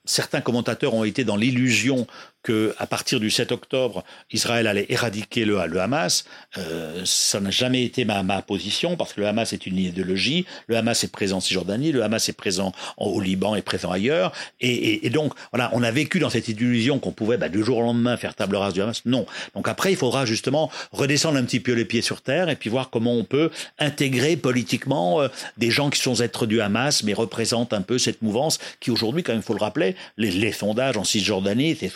certains 0.06 0.41
commentateurs 0.41 0.93
ont 0.93 1.04
été 1.04 1.24
dans 1.24 1.36
l'illusion 1.36 2.08
que 2.43 2.75
à 2.77 2.86
partir 2.86 3.19
du 3.19 3.32
7 3.32 3.51
octobre, 3.51 4.03
Israël 4.32 4.67
allait 4.67 4.86
éradiquer 4.89 5.45
le, 5.45 5.60
Hamas. 5.60 6.25
Euh, 6.58 7.01
ça 7.06 7.39
n'a 7.39 7.49
jamais 7.49 7.84
été 7.84 8.06
ma, 8.06 8.21
ma 8.21 8.41
position 8.41 8.95
parce 8.95 9.13
que 9.13 9.21
le 9.21 9.27
Hamas 9.27 9.53
est 9.53 9.65
une 9.65 9.77
idéologie. 9.77 10.45
Le 10.67 10.77
Hamas 10.77 11.03
est 11.03 11.12
présent 11.12 11.38
en 11.38 11.41
Cisjordanie, 11.41 11.91
le 11.91 12.03
Hamas 12.03 12.29
est 12.29 12.34
présent 12.34 12.73
au 12.97 13.19
Liban, 13.21 13.56
est 13.56 13.62
présent 13.62 13.91
ailleurs. 13.91 14.34
Et, 14.60 14.71
et, 14.71 15.08
et, 15.08 15.10
donc, 15.10 15.34
voilà, 15.51 15.69
on 15.73 15.82
a 15.84 15.91
vécu 15.91 16.19
dans 16.19 16.29
cette 16.29 16.47
illusion 16.47 16.99
qu'on 16.99 17.12
pouvait 17.12 17.38
bah, 17.38 17.49
du 17.49 17.63
jour 17.63 17.77
au 17.77 17.82
lendemain 17.82 18.17
faire 18.17 18.36
table 18.36 18.56
rase 18.56 18.73
du 18.73 18.82
Hamas. 18.82 19.01
Non. 19.06 19.25
Donc 19.56 19.67
après, 19.67 19.91
il 19.91 19.97
faudra 19.97 20.25
justement 20.25 20.69
redescendre 20.91 21.38
un 21.38 21.43
petit 21.43 21.60
peu 21.60 21.71
les 21.71 21.86
pieds 21.86 22.01
sur 22.01 22.21
terre 22.21 22.49
et 22.49 22.56
puis 22.56 22.69
voir 22.69 22.89
comment 22.89 23.13
on 23.13 23.23
peut 23.23 23.49
intégrer 23.79 24.36
politiquement 24.36 25.21
euh, 25.21 25.29
des 25.58 25.71
gens 25.71 25.89
qui 25.89 25.99
sont 25.99 26.15
êtres 26.15 26.45
du 26.45 26.62
Hamas, 26.62 27.03
mais 27.03 27.13
représentent 27.13 27.73
un 27.73 27.82
peu 27.82 27.97
cette 27.97 28.21
mouvance 28.21 28.60
qui 28.79 28.91
aujourd'hui, 28.91 29.23
quand 29.23 29.34
même, 29.34 29.41
faut 29.41 29.53
le 29.53 29.60
rappeler, 29.60 29.95
les, 30.17 30.32
les 30.32 30.51
sondages 30.51 30.97
en 30.97 31.03
Cisjordanie, 31.03 31.77
c'est 31.79 31.89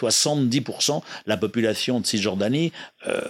70% 0.45 1.01
la 1.25 1.37
population 1.37 1.99
de 1.99 2.05
Cisjordanie 2.05 2.71
euh, 3.07 3.21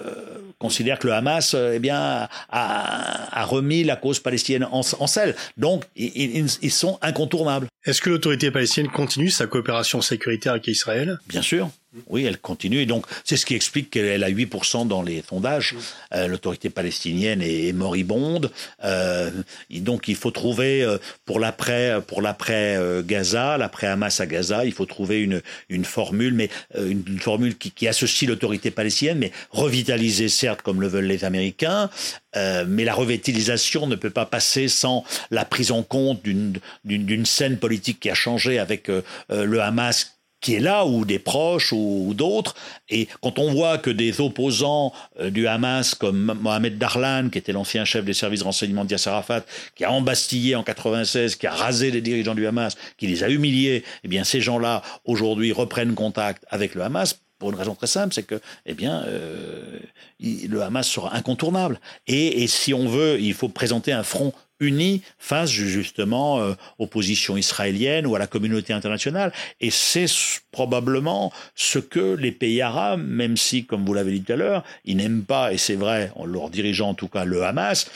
considère 0.60 1.00
que 1.00 1.08
le 1.08 1.14
Hamas, 1.14 1.54
euh, 1.54 1.74
eh 1.76 1.80
bien, 1.80 2.28
a, 2.50 3.40
a, 3.40 3.46
remis 3.46 3.84
la 3.84 3.96
cause 3.96 4.20
palestinienne 4.20 4.68
en, 4.72 4.82
en 5.00 5.08
selle. 5.08 5.36
Donc, 5.58 5.86
ils, 5.96 6.48
ils 6.62 6.72
sont 6.72 6.98
incontournables. 7.02 7.68
Est-ce 7.86 8.02
que 8.02 8.10
l'autorité 8.10 8.52
palestinienne 8.52 8.92
continue 8.92 9.30
sa 9.30 9.48
coopération 9.48 10.02
sécuritaire 10.02 10.54
avec 10.54 10.68
Israël? 10.68 11.20
Bien 11.28 11.42
sûr. 11.42 11.70
Oui, 12.08 12.26
elle 12.26 12.38
continue. 12.38 12.82
Et 12.82 12.86
donc, 12.86 13.06
c'est 13.24 13.38
ce 13.38 13.46
qui 13.46 13.56
explique 13.56 13.90
qu'elle 13.90 14.24
a 14.24 14.30
8% 14.30 14.88
dans 14.88 15.02
les 15.02 15.24
sondages. 15.28 15.76
Euh, 16.14 16.28
L'autorité 16.28 16.70
palestinienne 16.70 17.42
est, 17.42 17.74
moribonde. 17.74 18.52
Euh, 18.84 19.32
donc, 19.70 20.08
il 20.08 20.16
faut 20.16 20.32
trouver, 20.32 20.84
euh, 20.84 20.98
pour 21.26 21.40
l'après, 21.40 22.02
pour 22.06 22.22
l'après 22.22 22.76
euh, 22.78 23.02
Gaza, 23.04 23.58
l'après 23.58 23.88
Hamas 23.88 24.20
à 24.20 24.26
Gaza, 24.26 24.66
il 24.66 24.74
faut 24.74 24.86
trouver 24.86 25.22
une, 25.22 25.42
une 25.70 25.86
formule, 25.86 26.34
mais 26.34 26.50
euh, 26.76 26.90
une, 26.90 27.04
une, 27.08 27.20
formule 27.20 27.58
qui, 27.58 27.72
qui 27.72 27.88
associe 27.88 28.30
l'autorité 28.30 28.72
palestinienne, 28.72 29.20
mais 29.20 29.32
revitalisée, 29.52 30.30
certes, 30.30 30.62
comme 30.62 30.82
le 30.82 30.88
veulent 30.88 31.06
les 31.06 31.26
Américains. 31.26 31.90
mais 32.36 32.84
la 32.84 32.94
revitalisation 32.94 33.88
ne 33.88 33.96
peut 33.96 34.12
pas 34.12 34.26
passer 34.26 34.68
sans 34.68 35.04
la 35.32 35.46
prise 35.46 35.72
en 35.72 35.82
compte 35.84 36.22
d'une 36.24 37.26
scène 37.26 37.58
politique 37.58 38.00
qui 38.00 38.10
a 38.10 38.14
changé 38.14 38.60
avec 38.60 38.90
le 39.30 39.60
Hamas 39.62 40.17
qui 40.42 40.56
est 40.56 40.60
là, 40.60 40.86
ou 40.86 41.06
des 41.06 41.20
proches, 41.20 41.74
ou, 41.74 42.14
d'autres. 42.14 42.56
Et 42.90 43.08
quand 43.22 43.40
on 43.40 43.52
voit 43.52 43.78
que 43.78 43.90
des 43.90 44.22
opposants 44.22 44.94
euh, 45.20 45.30
du 45.30 45.48
Hamas, 45.48 45.96
comme 45.96 46.38
Mohamed 46.42 46.78
Darlan, 46.78 47.30
qui 47.30 47.38
était 47.38 47.52
l'ancien 47.52 47.86
chef 47.86 48.06
des 48.06 48.14
services 48.14 48.42
de 48.42 48.46
renseignement 48.46 48.86
de 48.86 48.92
Yasser 48.92 49.10
Arafat, 49.10 49.44
qui 49.76 49.84
a 49.84 49.92
embastillé 49.92 50.56
en 50.56 50.64
96, 50.64 51.36
qui 51.36 51.48
a 51.48 51.52
rasé 51.52 51.92
les 51.92 52.02
dirigeants 52.02 52.36
du 52.36 52.46
Hamas, 52.46 52.76
qui 52.98 53.08
les 53.08 53.24
a 53.24 53.30
humiliés, 53.30 53.84
eh 54.04 54.08
bien 54.08 54.24
ces 54.24 54.42
gens-là, 54.42 54.84
aujourd'hui, 55.06 55.52
reprennent 55.52 55.96
contact 55.96 56.46
avec 56.50 56.76
le 56.76 56.84
Hamas 56.84 57.20
pour 57.40 57.52
une 57.52 57.56
raison 57.56 57.76
très 57.76 57.88
simple, 57.88 58.14
c'est 58.14 58.24
que, 58.24 58.42
eh 58.66 58.74
bien, 58.74 59.04
euh, 59.04 59.80
le 60.20 60.62
Hamas 60.62 60.88
sera 60.88 61.16
incontournable. 61.16 61.80
Et, 62.08 62.44
et, 62.44 62.48
si 62.48 62.74
on 62.74 62.88
veut, 62.88 63.20
il 63.20 63.36
faut 63.36 63.48
présenter 63.48 63.92
un 63.92 64.02
front 64.02 64.34
uni 64.60 65.02
face 65.18 65.50
justement 65.50 66.40
euh, 66.40 66.54
aux 66.80 66.88
positions 66.88 67.38
israéliennes 67.38 68.08
ou 68.08 68.16
à 68.16 68.20
la 68.20 68.28
communauté 68.28 68.74
internationale. 68.74 69.32
Et 69.62 69.70
c'est 69.70 70.08
probablement 70.52 71.32
ce 71.56 71.80
que 71.80 72.16
les 72.16 72.32
pays 72.32 72.62
arabes, 72.62 73.04
même 73.06 73.38
si, 73.38 73.66
comme 73.66 73.86
vous 73.86 73.94
l'avez 73.94 74.12
dit 74.12 74.24
tout 74.24 74.34
à 74.34 74.36
l'heure, 74.36 74.64
ils 74.86 74.98
n'aiment 74.98 75.24
pas, 75.24 75.54
et 75.54 75.58
c'est 75.58 75.76
vrai, 75.76 76.12
en 76.16 76.26
leur 76.26 76.50
dirigeant 76.50 76.90
en 76.90 76.94
tout 76.94 77.08
cas 77.08 77.26
le 77.26 77.44
Hamas, 77.44 77.90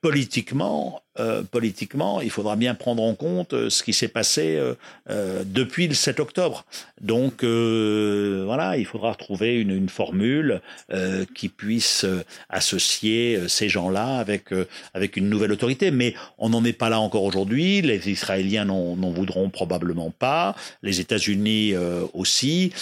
politiquement, 0.00 1.02
euh, 1.18 1.42
politiquement, 1.42 2.20
il 2.20 2.30
faudra 2.30 2.54
bien 2.54 2.76
prendre 2.76 3.02
en 3.02 3.14
compte 3.16 3.52
euh, 3.52 3.68
ce 3.68 3.82
qui 3.82 3.92
s'est 3.92 4.06
passé 4.06 4.54
euh, 4.56 4.74
euh, 5.10 5.42
depuis 5.44 5.88
le 5.88 5.94
7 5.94 6.20
octobre. 6.20 6.64
Donc 7.00 7.42
euh, 7.42 8.44
voilà, 8.46 8.76
il 8.76 8.86
faudra 8.86 9.16
trouver 9.16 9.60
une, 9.60 9.72
une 9.72 9.88
formule 9.88 10.60
euh, 10.92 11.24
qui 11.34 11.48
puisse 11.48 12.06
associer 12.48 13.48
ces 13.48 13.68
gens-là 13.68 14.18
avec 14.18 14.50
avec 14.94 15.16
une 15.16 15.28
nouvelle 15.28 15.52
autorité. 15.52 15.90
Mais 15.90 16.14
on 16.38 16.50
n'en 16.50 16.64
est 16.64 16.72
pas 16.72 16.90
là 16.90 17.00
encore 17.00 17.24
aujourd'hui. 17.24 17.82
Les 17.82 18.08
Israéliens 18.08 18.64
n'en 18.64 19.10
voudront 19.10 19.50
probablement 19.50 20.10
pas, 20.16 20.54
les 20.82 21.00
États-Unis 21.00 21.74
aussi. 22.14 22.72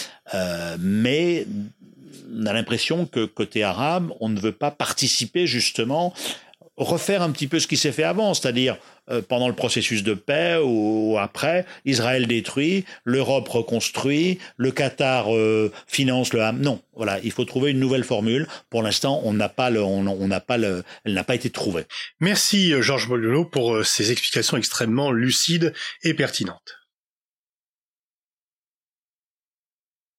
mais 0.78 1.46
on 2.38 2.46
a 2.46 2.52
l'impression 2.52 3.06
que 3.06 3.24
côté 3.24 3.62
arabe, 3.62 4.12
on 4.20 4.28
ne 4.28 4.38
veut 4.38 4.52
pas 4.52 4.70
participer 4.70 5.46
justement 5.46 6.12
refaire 6.76 7.22
un 7.22 7.30
petit 7.30 7.46
peu 7.46 7.58
ce 7.58 7.66
qui 7.66 7.76
s'est 7.76 7.92
fait 7.92 8.02
avant, 8.02 8.34
c'est-à-dire 8.34 8.76
euh, 9.10 9.22
pendant 9.22 9.48
le 9.48 9.54
processus 9.54 10.02
de 10.02 10.14
paix 10.14 10.58
ou, 10.62 11.16
après, 11.18 11.64
Israël 11.84 12.26
détruit, 12.26 12.84
l'Europe 13.04 13.48
reconstruit, 13.48 14.38
le 14.56 14.70
Qatar 14.72 15.34
euh, 15.34 15.72
finance 15.86 16.32
le 16.32 16.42
Ham. 16.42 16.60
Non, 16.60 16.82
voilà, 16.94 17.18
il 17.22 17.32
faut 17.32 17.44
trouver 17.44 17.70
une 17.70 17.80
nouvelle 17.80 18.04
formule. 18.04 18.46
Pour 18.70 18.82
l'instant, 18.82 19.20
on 19.24 19.32
n'a 19.32 19.48
pas 19.48 19.70
le, 19.70 19.82
on 19.82 20.28
n'a 20.28 20.40
pas 20.40 20.58
le, 20.58 20.82
elle 21.04 21.14
n'a 21.14 21.24
pas 21.24 21.34
été 21.34 21.50
trouvée. 21.50 21.84
Merci 22.20 22.74
Georges 22.82 23.08
Moliolo 23.08 23.44
pour 23.44 23.74
euh, 23.74 23.82
ces 23.82 24.12
explications 24.12 24.56
extrêmement 24.56 25.12
lucides 25.12 25.72
et 26.02 26.14
pertinentes. 26.14 26.85